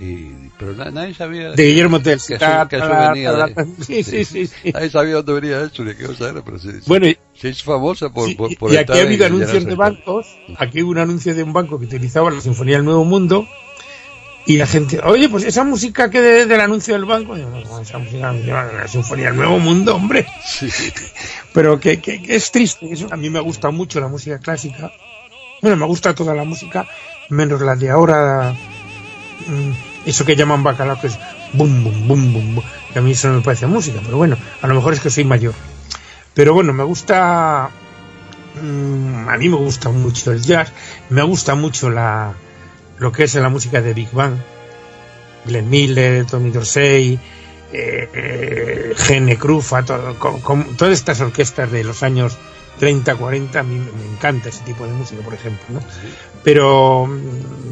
Y, 0.00 0.30
pero 0.58 0.74
na- 0.74 0.90
nadie 0.92 1.12
sabía 1.12 1.50
de 1.50 1.64
Guillermo 1.66 1.98
Tell. 2.00 2.18
que 2.24 2.34
eso, 2.34 2.38
Ta, 2.38 2.68
que 2.68 2.76
eso 2.76 2.86
ta, 2.88 3.10
venía 3.10 3.32
de- 3.32 3.66
sí, 3.84 4.04
sí, 4.04 4.24
sí, 4.24 4.46
sí. 4.46 4.70
Nadie 4.72 4.90
sabía 4.90 5.14
dónde 5.16 5.32
venía 5.40 5.60
eso, 5.62 5.82
ni 5.84 5.92
qué 5.94 6.04
cosa 6.06 6.28
era, 6.30 6.44
pero 6.44 6.58
se, 6.58 6.80
Bueno, 6.86 7.08
y- 7.08 7.18
se 7.34 7.48
hizo 7.48 7.64
famosa 7.64 8.08
por, 8.10 8.28
Sí, 8.28 8.34
por, 8.36 8.52
y- 8.52 8.56
por 8.56 8.72
y 8.72 8.76
aquí 8.76 8.92
ha 8.92 9.02
habido 9.02 9.26
anuncios 9.26 9.64
de 9.64 9.74
bancos, 9.74 10.26
aquí 10.56 10.82
hubo 10.82 10.92
un 10.92 10.98
anuncio 10.98 11.34
de 11.34 11.42
un 11.42 11.52
banco 11.52 11.78
que 11.80 11.86
utilizaba 11.86 12.30
la 12.30 12.40
Sinfonía 12.40 12.76
del 12.76 12.84
Nuevo 12.84 13.04
Mundo 13.04 13.48
y 14.46 14.56
la 14.56 14.66
gente, 14.68 15.00
oye, 15.02 15.28
pues 15.28 15.42
esa 15.44 15.64
música 15.64 16.08
que 16.10 16.20
de- 16.22 16.46
del 16.46 16.60
anuncio 16.60 16.94
del 16.94 17.04
banco, 17.04 17.36
no, 17.36 17.80
esa 17.80 17.98
música 17.98 18.32
de 18.32 18.46
la 18.46 18.86
Sinfonía 18.86 19.26
del 19.26 19.36
Nuevo 19.36 19.58
Mundo, 19.58 19.96
hombre, 19.96 20.26
Sí. 20.44 20.68
pero 21.52 21.80
que, 21.80 22.00
que- 22.00 22.22
que 22.22 22.36
es 22.36 22.52
triste, 22.52 22.86
eso. 22.92 23.08
a 23.10 23.16
mí 23.16 23.30
me 23.30 23.40
gusta 23.40 23.70
mucho 23.70 23.98
la 23.98 24.06
música 24.06 24.38
clásica, 24.38 24.92
bueno, 25.60 25.76
me 25.76 25.86
gusta 25.86 26.14
toda 26.14 26.34
la 26.36 26.44
música, 26.44 26.86
menos 27.30 27.60
la 27.62 27.74
de 27.74 27.90
ahora, 27.90 28.54
mm, 29.48 29.87
eso 30.06 30.24
que 30.24 30.36
llaman 30.36 30.62
bacalao, 30.62 31.00
que 31.00 31.08
es 31.08 31.18
bum, 31.52 31.84
bum, 31.84 32.08
bum, 32.08 32.32
bum, 32.54 32.62
que 32.92 32.98
a 32.98 33.02
mí 33.02 33.12
eso 33.12 33.28
no 33.28 33.34
me 33.36 33.42
parece 33.42 33.66
música, 33.66 34.00
pero 34.04 34.16
bueno, 34.16 34.36
a 34.62 34.66
lo 34.66 34.74
mejor 34.74 34.92
es 34.94 35.00
que 35.00 35.10
soy 35.10 35.24
mayor. 35.24 35.54
Pero 36.34 36.54
bueno, 36.54 36.72
me 36.72 36.84
gusta, 36.84 37.68
mm, 38.62 39.28
a 39.28 39.36
mí 39.36 39.48
me 39.48 39.56
gusta 39.56 39.90
mucho 39.90 40.32
el 40.32 40.42
jazz, 40.42 40.72
me 41.10 41.22
gusta 41.22 41.54
mucho 41.54 41.90
la, 41.90 42.32
lo 42.98 43.12
que 43.12 43.24
es 43.24 43.34
la 43.34 43.48
música 43.48 43.80
de 43.82 43.94
Big 43.94 44.10
Bang, 44.12 44.34
Glenn 45.44 45.68
Miller, 45.68 46.24
Tommy 46.26 46.50
Dorsey, 46.50 47.18
eh, 47.72 48.08
eh, 48.14 48.94
Gene 48.96 49.36
Krufa, 49.36 49.82
todo- 49.84 50.18
con- 50.18 50.40
con- 50.40 50.76
todas 50.76 50.94
estas 50.94 51.20
orquestas 51.20 51.70
de 51.70 51.84
los 51.84 52.02
años 52.02 52.36
30, 52.78 53.16
40, 53.16 53.60
a 53.60 53.62
mí 53.62 53.78
me, 53.78 54.12
encanta 54.14 54.48
ese 54.48 54.62
tipo 54.64 54.86
de 54.86 54.92
música, 54.92 55.20
por 55.22 55.34
ejemplo, 55.34 55.64
¿no? 55.70 55.80
Pero, 56.44 57.08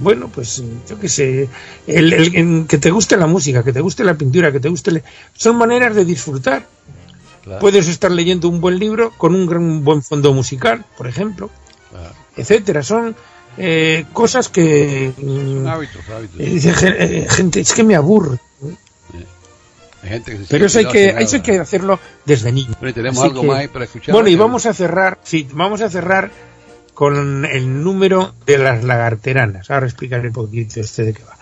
bueno, 0.07 0.29
pues 0.33 0.63
yo 0.89 0.99
qué 1.01 1.09
sé, 1.09 1.49
el, 1.89 2.13
el- 2.13 2.67
que 2.69 2.79
te 2.79 2.91
guste 2.93 3.17
la 3.17 3.27
música, 3.27 3.65
que 3.65 3.73
te 3.73 3.81
guste 3.81 4.05
la 4.05 4.15
pintura, 4.15 4.53
que 4.53 4.61
te 4.61 4.69
guste... 4.69 4.93
le- 4.93 5.03
son 5.35 5.57
maneras 5.57 5.97
de 5.97 6.05
disfrutar. 6.05 6.65
Claro, 7.43 7.59
Puedes 7.61 7.89
estar 7.89 8.11
leyendo 8.13 8.49
un 8.49 8.61
buen 8.61 8.79
libro 8.79 9.13
con 9.19 9.35
un 9.35 9.47
gran 9.47 9.83
buen 9.85 10.03
fondo 10.05 10.33
musical, 10.33 10.85
por 10.97 11.09
ejemplo, 11.09 11.51
claro. 11.91 12.15
etcétera. 12.37 12.83
Son 12.85 13.17
eh, 13.59 14.05
cosas 14.13 14.49
que 14.49 15.13
mm, 15.17 15.67
Hábitos, 15.67 16.09
hábitos. 16.09 16.41
eh, 16.41 16.97
eh, 17.01 17.27
gente 17.29 17.61
es 17.61 17.73
que 17.73 17.83
me 17.83 17.97
aburre, 17.97 18.39
Hay 20.03 20.09
gente 20.11 20.33
que 20.33 20.39
se 20.39 20.45
pero 20.49 20.67
eso 20.67 20.79
hay 20.79 20.87
que 20.87 21.09
eso 21.19 21.37
hay 21.37 21.43
que 21.43 21.59
hacerlo 21.59 21.99
desde 22.25 22.53
niño. 22.53 22.75
Bueno, 22.79 22.91
y 22.91 22.93
tenemos 22.93 23.19
Así 23.19 23.29
algo 23.29 23.41
que- 23.43 23.47
más 23.49 23.69
para 23.69 23.85
escuchar. 23.87 24.13
Bueno, 24.13 24.29
y 24.29 24.37
¿no? 24.37 24.43
vamos 24.45 24.67
a 24.67 24.73
cerrar, 24.75 25.19
sí, 25.25 25.49
vamos 25.53 25.81
a 25.81 25.91
cerrar 25.91 26.31
con 26.97 27.45
el 27.45 27.85
número 27.85 28.33
de 28.47 28.57
las 28.57 28.83
lagarteranas. 28.83 29.71
Ahora 29.71 29.85
explicaré 29.85 30.29
un 30.29 30.33
poquito 30.33 30.81
este 30.81 31.05
de 31.05 31.13
qué 31.13 31.23
va. 31.25 31.37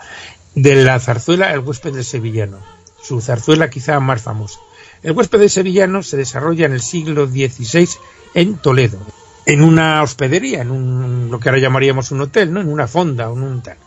De 0.53 0.75
la 0.75 0.99
zarzuela 0.99 1.53
El 1.53 1.59
huésped 1.59 1.93
del 1.93 2.03
sevillano, 2.03 2.59
su 3.01 3.21
zarzuela 3.21 3.69
quizá 3.69 4.01
más 4.01 4.21
famosa. 4.21 4.59
El 5.01 5.13
huésped 5.13 5.39
del 5.39 5.49
sevillano 5.49 6.03
se 6.03 6.17
desarrolla 6.17 6.65
en 6.65 6.73
el 6.73 6.81
siglo 6.81 7.25
XVI 7.25 7.87
en 8.33 8.57
Toledo, 8.57 8.99
en 9.45 9.63
una 9.63 10.03
hospedería, 10.03 10.61
en 10.61 10.71
un, 10.71 11.31
lo 11.31 11.39
que 11.39 11.47
ahora 11.47 11.61
llamaríamos 11.61 12.11
un 12.11 12.19
hotel, 12.19 12.51
¿no? 12.51 12.59
En 12.59 12.67
una 12.67 12.89
fonda, 12.89 13.29
o 13.29 13.37
en 13.37 13.43
un 13.43 13.61
tal. 13.61 13.77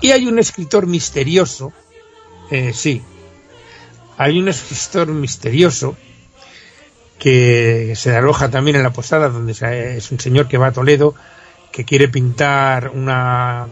Y 0.00 0.12
hay 0.12 0.26
un 0.26 0.38
escritor 0.38 0.86
misterioso, 0.86 1.70
eh, 2.50 2.72
sí, 2.72 3.02
hay 4.16 4.38
un 4.38 4.48
escritor 4.48 5.08
misterioso 5.08 5.98
que 7.18 7.94
se 7.96 8.14
aloja 8.16 8.48
también 8.50 8.76
en 8.76 8.82
la 8.82 8.92
posada, 8.92 9.28
donde 9.28 9.54
se- 9.54 9.96
es 9.96 10.10
un 10.12 10.20
señor 10.20 10.48
que 10.48 10.58
va 10.58 10.68
a 10.68 10.72
Toledo, 10.72 11.14
que 11.72 11.84
quiere 11.84 12.08
pintar 12.08 12.90
una 12.90 13.66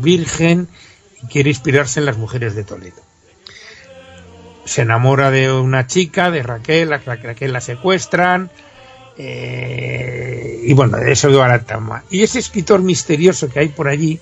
virgen 0.00 0.68
y 1.22 1.26
quiere 1.26 1.50
inspirarse 1.50 2.00
en 2.00 2.06
las 2.06 2.16
mujeres 2.16 2.54
de 2.54 2.64
Toledo. 2.64 3.02
Se 4.64 4.82
enamora 4.82 5.30
de 5.30 5.52
una 5.52 5.86
chica, 5.86 6.30
de 6.30 6.42
Raquel, 6.42 6.92
a 6.92 6.98
Ra- 6.98 7.16
Raquel 7.16 7.52
la 7.52 7.60
secuestran, 7.60 8.50
eh, 9.18 10.60
y 10.64 10.72
bueno, 10.72 10.98
de 10.98 11.12
eso 11.12 11.36
va 11.36 11.48
la 11.48 11.64
trama. 11.64 12.04
Y 12.10 12.22
ese 12.22 12.38
escritor 12.38 12.80
misterioso 12.82 13.48
que 13.48 13.58
hay 13.60 13.68
por 13.68 13.88
allí, 13.88 14.20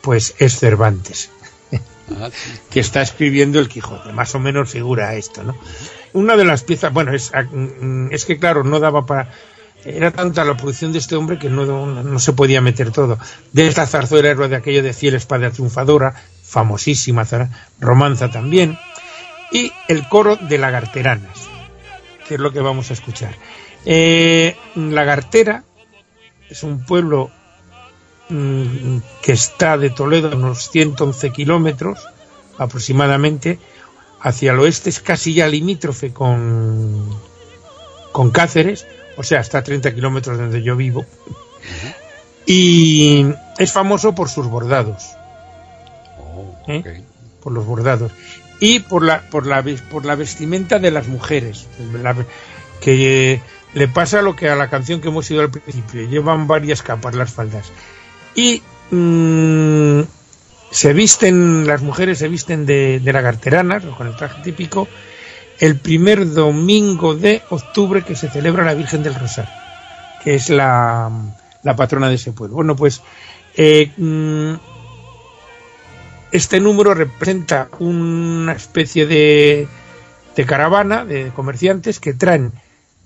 pues 0.00 0.34
es 0.38 0.58
Cervantes, 0.58 1.30
Ah, 2.10 2.30
que 2.70 2.80
está 2.80 3.02
escribiendo 3.02 3.58
el 3.58 3.68
Quijote, 3.68 4.12
más 4.12 4.34
o 4.34 4.38
menos 4.38 4.70
figura 4.70 5.14
esto, 5.14 5.42
¿no? 5.42 5.56
Una 6.12 6.36
de 6.36 6.44
las 6.44 6.62
piezas, 6.62 6.92
bueno, 6.92 7.12
es, 7.12 7.32
ah, 7.34 7.42
mm, 7.42 8.12
es 8.12 8.24
que 8.24 8.38
claro, 8.38 8.64
no 8.64 8.80
daba 8.80 9.06
para... 9.06 9.30
Era 9.84 10.10
tanta 10.10 10.44
la 10.44 10.56
producción 10.56 10.92
de 10.92 10.98
este 10.98 11.14
hombre 11.14 11.38
que 11.38 11.48
no, 11.48 11.64
no 11.86 12.18
se 12.18 12.32
podía 12.32 12.60
meter 12.60 12.90
todo. 12.90 13.18
De 13.52 13.68
esta 13.68 13.86
zarzuela 13.86 14.28
héroe 14.28 14.48
de 14.48 14.56
aquello 14.56 14.82
de 14.82 14.92
Fiel 14.92 15.14
Espada 15.14 15.50
Triunfadora, 15.50 16.14
famosísima 16.42 17.24
romanza 17.78 18.30
también, 18.30 18.76
y 19.52 19.72
el 19.86 20.08
coro 20.08 20.36
de 20.36 20.58
Lagarteranas, 20.58 21.48
que 22.26 22.34
es 22.34 22.40
lo 22.40 22.52
que 22.52 22.60
vamos 22.60 22.90
a 22.90 22.94
escuchar. 22.94 23.34
Eh, 23.84 24.56
Lagartera 24.74 25.64
es 26.48 26.62
un 26.62 26.84
pueblo 26.84 27.30
mm, 28.28 28.98
que 29.22 29.32
está 29.32 29.78
de 29.78 29.90
Toledo 29.90 30.32
a 30.32 30.36
unos 30.36 30.70
111 30.70 31.30
kilómetros 31.30 32.00
aproximadamente, 32.58 33.58
hacia 34.20 34.52
el 34.52 34.58
oeste 34.58 34.90
es 34.90 35.00
casi 35.00 35.34
ya 35.34 35.48
limítrofe 35.48 36.12
con, 36.12 37.08
con 38.12 38.30
Cáceres, 38.30 38.86
o 39.16 39.22
sea, 39.22 39.40
está 39.40 39.58
a 39.58 39.62
30 39.64 39.94
kilómetros 39.94 40.36
de 40.38 40.44
donde 40.44 40.62
yo 40.62 40.76
vivo. 40.76 41.04
Y 42.46 43.26
es 43.58 43.72
famoso 43.72 44.14
por 44.14 44.28
sus 44.28 44.46
bordados. 44.46 45.04
Oh, 46.18 46.54
¿eh? 46.66 47.02
por 47.42 47.52
los 47.52 47.64
bordados 47.66 48.12
y 48.60 48.80
por 48.80 49.04
la 49.04 49.22
por 49.30 49.46
la 49.46 49.62
por 49.90 50.04
la 50.04 50.16
vestimenta 50.16 50.80
de 50.80 50.90
las 50.90 51.06
mujeres 51.06 51.68
la- 52.02 52.16
que 52.80 53.40
le 53.74 53.86
pasa 53.88 54.22
lo 54.22 54.34
que 54.34 54.48
a 54.48 54.56
la 54.56 54.68
canción 54.68 55.00
que 55.00 55.08
hemos 55.08 55.30
ido 55.30 55.42
al 55.42 55.50
principio 55.50 56.08
llevan 56.08 56.48
varias 56.48 56.82
capas 56.82 57.14
las 57.14 57.32
faldas 57.32 57.70
y 58.34 58.62
mm, 58.90 60.00
se 60.70 60.92
visten 60.92 61.66
las 61.66 61.82
mujeres 61.82 62.18
se 62.18 62.28
visten 62.28 62.66
de, 62.66 63.00
de 63.00 63.12
lagarteranas 63.12 63.84
con 63.96 64.06
el 64.06 64.16
traje 64.16 64.42
típico 64.42 64.88
el 65.58 65.76
primer 65.76 66.32
domingo 66.32 67.14
de 67.14 67.42
octubre 67.50 68.02
que 68.02 68.14
se 68.16 68.28
celebra 68.28 68.64
la 68.64 68.74
Virgen 68.74 69.02
del 69.02 69.14
Rosario 69.14 69.52
que 70.22 70.34
es 70.34 70.50
la, 70.50 71.10
la 71.62 71.76
patrona 71.76 72.08
de 72.08 72.16
ese 72.16 72.32
pueblo 72.32 72.56
bueno 72.56 72.76
pues 72.76 73.02
eh, 73.56 73.90
mm, 73.96 74.54
este 76.32 76.60
número 76.60 76.94
representa 76.94 77.68
una 77.78 78.52
especie 78.52 79.06
de, 79.06 79.66
de 80.36 80.46
caravana 80.46 81.04
de 81.04 81.30
comerciantes 81.34 82.00
que 82.00 82.14
traen 82.14 82.52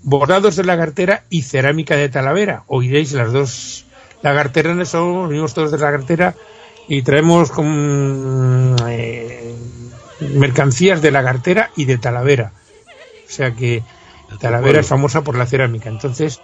bordados 0.01 0.55
de 0.55 0.65
lagartera 0.65 1.23
y 1.29 1.43
cerámica 1.43 1.95
de 1.95 2.09
Talavera. 2.09 2.63
Oiréis 2.67 3.13
las 3.13 3.31
dos 3.31 3.85
lagarteranas, 4.21 4.89
somos 4.89 5.29
venimos 5.29 5.53
todos 5.53 5.71
de 5.71 5.77
lagartera 5.77 6.35
y 6.87 7.01
traemos 7.01 7.51
con, 7.51 8.75
eh, 8.87 9.55
mercancías 10.19 11.01
de 11.01 11.11
lagartera 11.11 11.71
y 11.75 11.85
de 11.85 11.97
Talavera. 11.97 12.51
O 13.27 13.31
sea 13.31 13.51
que 13.51 13.83
Talavera 14.39 14.81
es 14.81 14.87
famosa 14.87 15.21
por 15.21 15.37
la 15.37 15.45
cerámica. 15.45 15.89
Entonces, 15.89 16.39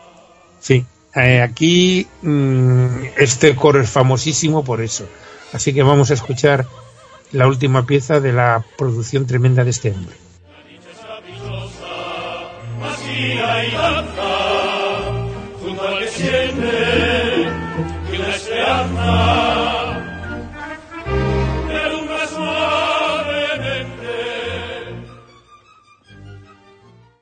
sí, 0.59 0.85
eh, 1.15 1.41
aquí 1.41 2.07
mm, 2.21 2.87
este 3.17 3.55
coro 3.55 3.81
es 3.81 3.89
famosísimo 3.89 4.63
por 4.63 4.81
eso. 4.81 5.07
Así 5.53 5.73
que 5.73 5.83
vamos 5.83 6.11
a 6.11 6.13
escuchar 6.13 6.65
la 7.31 7.47
última 7.47 7.85
pieza 7.85 8.19
de 8.19 8.33
la 8.33 8.63
producción 8.77 9.25
tremenda 9.25 9.63
de 9.63 9.69
este 9.71 9.91
hombre. 9.91 10.15
Masía 12.79 13.65
y 13.65 13.71
danza, 13.71 14.21
junto 15.61 15.87
al 15.87 15.99
que 15.99 16.07
siente 16.07 17.49
y 18.13 18.17
la 18.17 18.35
esperanza, 18.35 19.68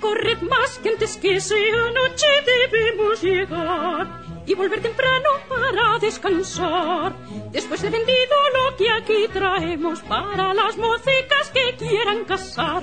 Corred 0.00 0.42
más 0.42 0.78
que 0.82 0.88
antes 0.88 1.16
que 1.16 1.40
sea 1.40 1.92
noche 1.92 2.26
debemos 2.44 3.22
llegar 3.22 4.27
y 4.48 4.54
volver 4.54 4.80
temprano 4.80 5.28
para 5.46 5.98
descansar. 5.98 7.12
Después 7.52 7.82
de 7.82 7.90
vendido 7.90 8.36
lo 8.56 8.76
que 8.76 8.90
aquí 8.90 9.28
traemos 9.30 10.00
para 10.00 10.54
las 10.54 10.74
mocicas 10.78 11.50
que 11.52 11.76
quieran 11.76 12.24
casar. 12.24 12.82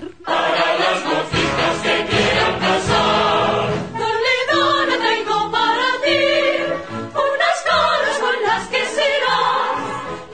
Toledana 3.99 4.97
traigo 4.99 5.51
para 5.51 5.87
ti 6.03 6.23
unas 7.33 7.57
caras 7.69 8.17
con 8.19 8.35
las 8.43 8.67
que 8.67 8.85
serás 8.97 9.77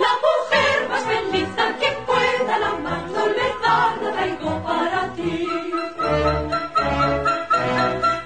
la 0.06 0.14
mujer 0.26 0.90
más 0.90 1.04
feliz 1.06 1.48
que 1.80 1.92
pueda 2.08 2.60
la 2.60 2.72
más 2.76 3.04
Toledana 3.14 4.12
traigo 4.16 4.64
para 4.64 5.14
ti. 5.16 5.48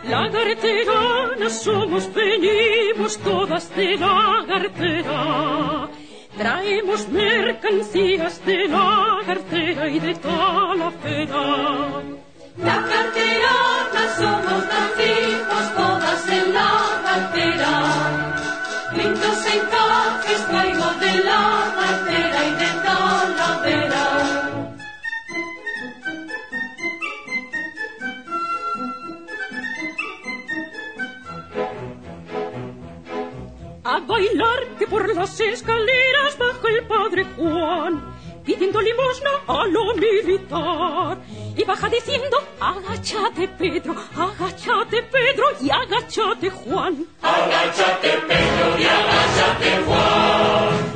Lagarteranas 0.09 1.63
somos, 1.63 2.07
todas 3.13 3.69
de 3.75 3.97
lagartera. 3.97 5.89
Traemos 6.37 7.07
mercancías 7.09 8.43
de 8.45 8.67
lagartera 8.67 9.87
y 9.87 9.99
de 9.99 10.15
talafera. 10.15 11.43
Lagarteranas 12.57 14.11
somos, 14.17 14.63
nacimos 14.73 15.65
todas 15.75 16.27
en 16.29 16.53
lagartera. 16.53 17.73
Lindos 18.97 19.45
encajes 19.53 20.47
traigo 20.47 20.89
de 20.99 21.13
lagartera 21.23 22.47
y 22.47 22.51
de 22.61 22.84
a 33.95 33.99
bailar 33.99 34.59
que 34.77 34.87
por 34.87 35.07
las 35.15 35.39
escaleras 35.39 36.37
baja 36.37 36.67
el 36.67 36.85
padre 36.85 37.25
Juan, 37.37 38.13
pidiendo 38.43 38.81
limosna 38.81 39.29
a 39.47 39.65
lo 39.67 39.93
militar. 39.95 41.17
Y 41.55 41.63
baja 41.63 41.87
diciendo, 41.87 42.37
agáchate 42.59 43.47
Pedro, 43.47 43.95
agáchate 44.17 45.03
Pedro 45.03 45.45
y 45.61 45.69
agáchate 45.69 46.49
Juan. 46.49 47.05
Agáchate 47.21 48.09
Pedro 48.27 48.65
y 48.77 48.83
agáchate 48.83 49.83
Juan. 49.85 50.95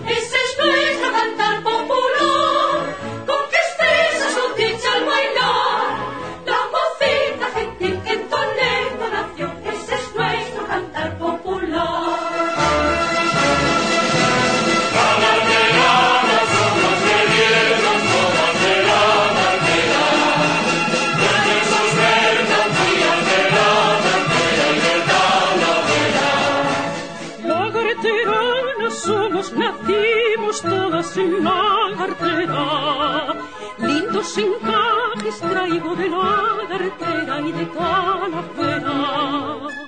Encajes 35.80 35.96
traigo 35.96 35.96
de 35.96 36.10
lagartera 36.10 37.42
y 37.42 37.52
de 37.52 37.66
talavera. 37.66 38.28
Lagartero 38.30 39.79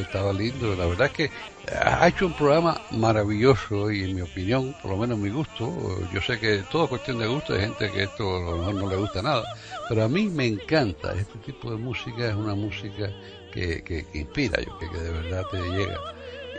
Estaba 0.00 0.32
lindo. 0.32 0.74
La 0.76 0.86
verdad 0.86 1.06
es 1.06 1.12
que 1.12 1.30
ha 1.70 2.08
hecho 2.08 2.26
un 2.26 2.32
programa 2.34 2.80
maravilloso 2.90 3.90
y 3.90 4.04
en 4.04 4.16
mi 4.16 4.22
opinión, 4.22 4.74
por 4.82 4.90
lo 4.92 4.96
menos 4.96 5.18
mi 5.18 5.30
gusto, 5.30 5.70
yo 6.12 6.20
sé 6.20 6.38
que 6.38 6.64
todo 6.70 6.84
es 6.84 6.90
cuestión 6.90 7.18
de 7.18 7.26
gusto, 7.26 7.54
hay 7.54 7.60
gente 7.60 7.90
que 7.90 8.04
esto 8.04 8.36
a 8.36 8.40
lo 8.40 8.56
mejor 8.58 8.74
no 8.74 8.88
le 8.88 8.96
gusta 8.96 9.22
nada, 9.22 9.44
pero 9.88 10.04
a 10.04 10.08
mí 10.08 10.28
me 10.28 10.46
encanta. 10.46 11.14
Este 11.14 11.38
tipo 11.38 11.70
de 11.70 11.76
música 11.76 12.28
es 12.28 12.34
una 12.34 12.54
música 12.54 13.10
que, 13.52 13.82
que, 13.82 14.04
que 14.06 14.18
inspira, 14.18 14.60
yo 14.62 14.78
que, 14.78 14.90
que 14.90 14.98
de 14.98 15.10
verdad 15.12 15.44
te 15.50 15.58
llega. 15.58 15.98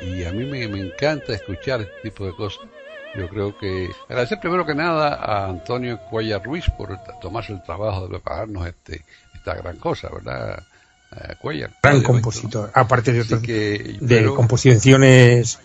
Y 0.02 0.26
a 0.26 0.32
mí 0.32 0.46
me, 0.46 0.68
me 0.68 0.80
encanta 0.80 1.34
escuchar 1.34 1.82
este 1.82 2.10
tipo 2.10 2.26
de 2.26 2.36
cosas. 2.36 2.66
Yo 3.16 3.30
creo 3.30 3.56
que 3.58 3.92
agradecer 4.10 4.40
primero 4.40 4.66
que 4.66 4.74
nada 4.74 5.16
a 5.16 5.46
Antonio 5.48 6.00
Cuellar 6.10 6.44
Ruiz 6.44 6.66
por 6.78 6.98
tomarse 7.22 7.54
el 7.54 7.62
trabajo 7.62 8.04
de 8.04 8.10
prepararnos 8.10 8.66
este, 8.68 9.04
esta 9.36 9.54
gran 9.56 9.78
cosa, 9.78 10.10
¿verdad? 10.10 10.64
Eh, 11.16 11.36
Cuellar. 11.40 11.72
Gran 11.82 12.02
compositor, 12.02 12.72
aparte 12.74 13.12
de, 13.14 13.22
otros, 13.22 13.42
que, 13.42 13.98
de 14.00 14.18
pero- 14.18 14.36
composiciones 14.36 15.60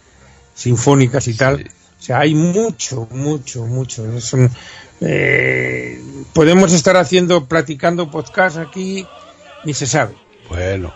sinfónicas 0.54 1.26
y 1.28 1.34
tal. 1.34 1.66
O 1.98 2.02
sea, 2.02 2.20
hay 2.20 2.34
mucho, 2.34 3.08
mucho, 3.10 3.64
mucho. 3.66 4.04
Es 4.16 4.32
un- 4.32 4.50
eh, 5.00 6.00
podemos 6.32 6.72
estar 6.72 6.96
haciendo, 6.96 7.46
platicando 7.46 8.10
podcast 8.10 8.56
aquí, 8.58 9.06
ni 9.64 9.74
se 9.74 9.86
sabe. 9.86 10.14
Bueno, 10.48 10.92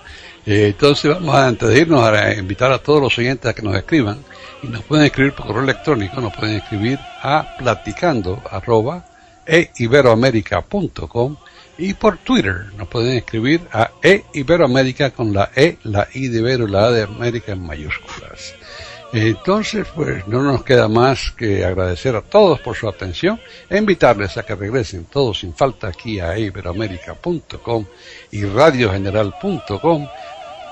eh, 0.47 0.67
entonces 0.69 1.11
vamos 1.13 1.35
a, 1.35 1.47
antes 1.49 1.69
de 1.69 1.81
irnos 1.81 2.03
a 2.05 2.35
invitar 2.35 2.73
a 2.73 2.79
todos 2.79 3.01
los 3.01 3.17
oyentes 3.19 3.51
a 3.51 3.55
que 3.55 3.63
nos 3.63 3.77
escriban 3.77 4.19
y 4.63 4.67
nos 4.69 4.83
pueden 4.85 5.05
escribir 5.07 5.35
por 5.35 5.47
correo 5.47 5.63
electrónico, 5.65 6.21
nos 6.21 6.35
pueden 6.35 6.57
escribir 6.57 6.99
a 7.23 7.57
platicando 7.59 8.43
arroba 8.51 9.05
eiberoamerica.com 9.47 11.37
y 11.83 11.95
por 11.95 12.19
Twitter 12.19 12.67
nos 12.79 12.87
pueden 12.87 13.17
escribir 13.17 13.61
a 13.73 13.91
eiberoamerica 14.01 15.11
con 15.11 15.33
la 15.33 15.51
E, 15.57 15.79
la 15.83 16.07
I 16.15 16.29
de 16.29 16.39
Ibero 16.39 16.69
y 16.69 16.71
la 16.71 16.85
A 16.85 16.91
de 16.93 17.03
América 17.03 17.53
en 17.53 17.67
mayúsculas. 17.67 18.55
Entonces, 19.13 19.89
pues 19.93 20.27
no 20.29 20.45
nos 20.45 20.63
queda 20.63 20.87
más 20.87 21.33
que 21.33 21.65
agradecer 21.65 22.15
a 22.15 22.23
todos 22.23 22.61
por 22.61 22.77
su 22.77 22.89
atención 22.89 23.41
e 23.69 23.79
invitarles 23.79 24.39
a 24.39 24.45
que 24.45 24.55
regresen 24.55 25.07
todos 25.07 25.41
sin 25.41 25.55
falta 25.55 25.89
aquí 25.89 26.21
a 26.21 26.39
iberoamerica.com 26.39 27.85
y 28.31 28.45
radiogeneral.com 28.45 30.07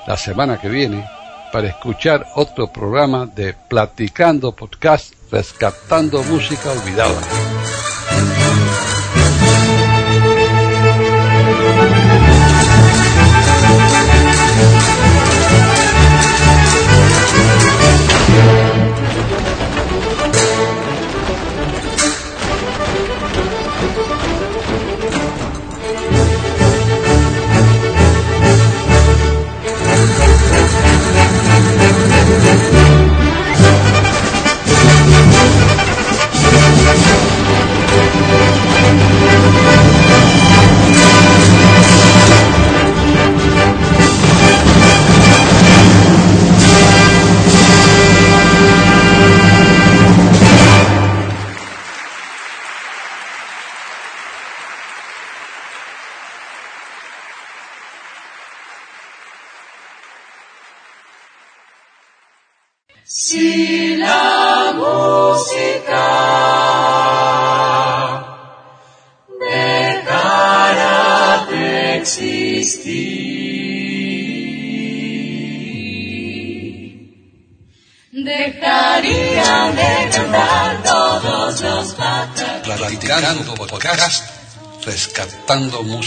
la 0.06 0.16
semana 0.16 0.60
que 0.60 0.68
viene 0.68 1.04
para 1.52 1.66
escuchar 1.66 2.24
otro 2.36 2.72
programa 2.72 3.26
de 3.26 3.52
Platicando 3.68 4.52
Podcast 4.52 5.12
Rescatando 5.32 6.22
Música 6.22 6.70
Olvidada. 6.70 7.79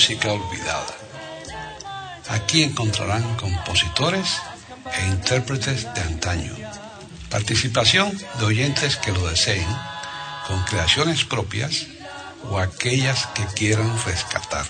Música 0.04 0.34
olvidada. 0.34 0.94
Aquí 2.28 2.62
encontrarán 2.62 3.24
compositores 3.38 4.36
e 5.00 5.08
intérpretes 5.08 5.88
de 5.94 6.02
antaño. 6.02 6.54
Participación 7.30 8.12
de 8.38 8.44
oyentes 8.44 8.98
que 8.98 9.14
lo 9.14 9.26
deseen, 9.30 9.66
con 10.46 10.62
creaciones 10.66 11.24
propias 11.24 11.88
o 12.50 12.60
aquellas 12.60 13.28
que 13.28 13.46
quieran 13.56 13.98
rescatar. 14.06 14.66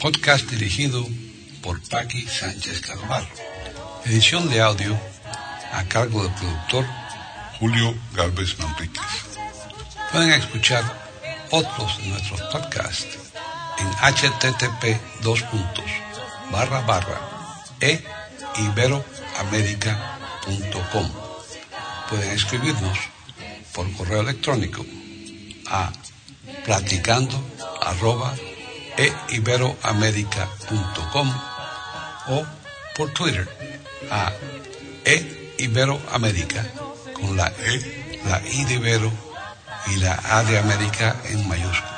Podcast 0.00 0.50
dirigido 0.50 1.06
por 1.62 1.80
Paqui 1.88 2.26
Sánchez 2.26 2.80
Carvalho. 2.80 3.28
Edición 4.06 4.50
de 4.50 4.60
audio 4.60 4.98
a 5.70 5.84
cargo 5.84 6.24
del 6.24 6.34
productor 6.34 6.84
Julio 7.60 7.94
Galvez 8.12 8.58
Manríquez. 8.58 9.06
Pueden 10.10 10.32
escuchar 10.32 10.82
otros 11.52 11.98
de 11.98 12.08
nuestros 12.08 12.40
podcasts 12.50 13.27
en 13.80 14.14
http 14.14 14.82
dos 15.22 15.42
puntos 15.42 15.90
barra 16.50 16.80
barra 16.80 17.20
e 17.80 18.02
iberoamerica.com. 18.56 21.10
Pueden 22.08 22.30
escribirnos 22.32 22.98
por 23.72 23.92
correo 23.92 24.20
electrónico 24.20 24.84
a 25.70 25.92
platicando 26.64 27.40
arroba 27.82 28.34
e 28.96 29.12
iberoamerica.com 29.30 31.32
o 32.28 32.46
por 32.96 33.12
Twitter 33.12 33.46
a 34.10 34.32
e 35.04 35.54
con 37.14 37.36
la 37.36 37.48
e, 37.48 38.20
la 38.24 38.40
i 38.52 38.64
de 38.64 38.74
Ibero 38.74 39.12
y 39.86 39.96
la 39.96 40.20
A 40.24 40.42
de 40.44 40.58
América 40.58 41.16
en 41.24 41.48
mayúsculas. 41.48 41.97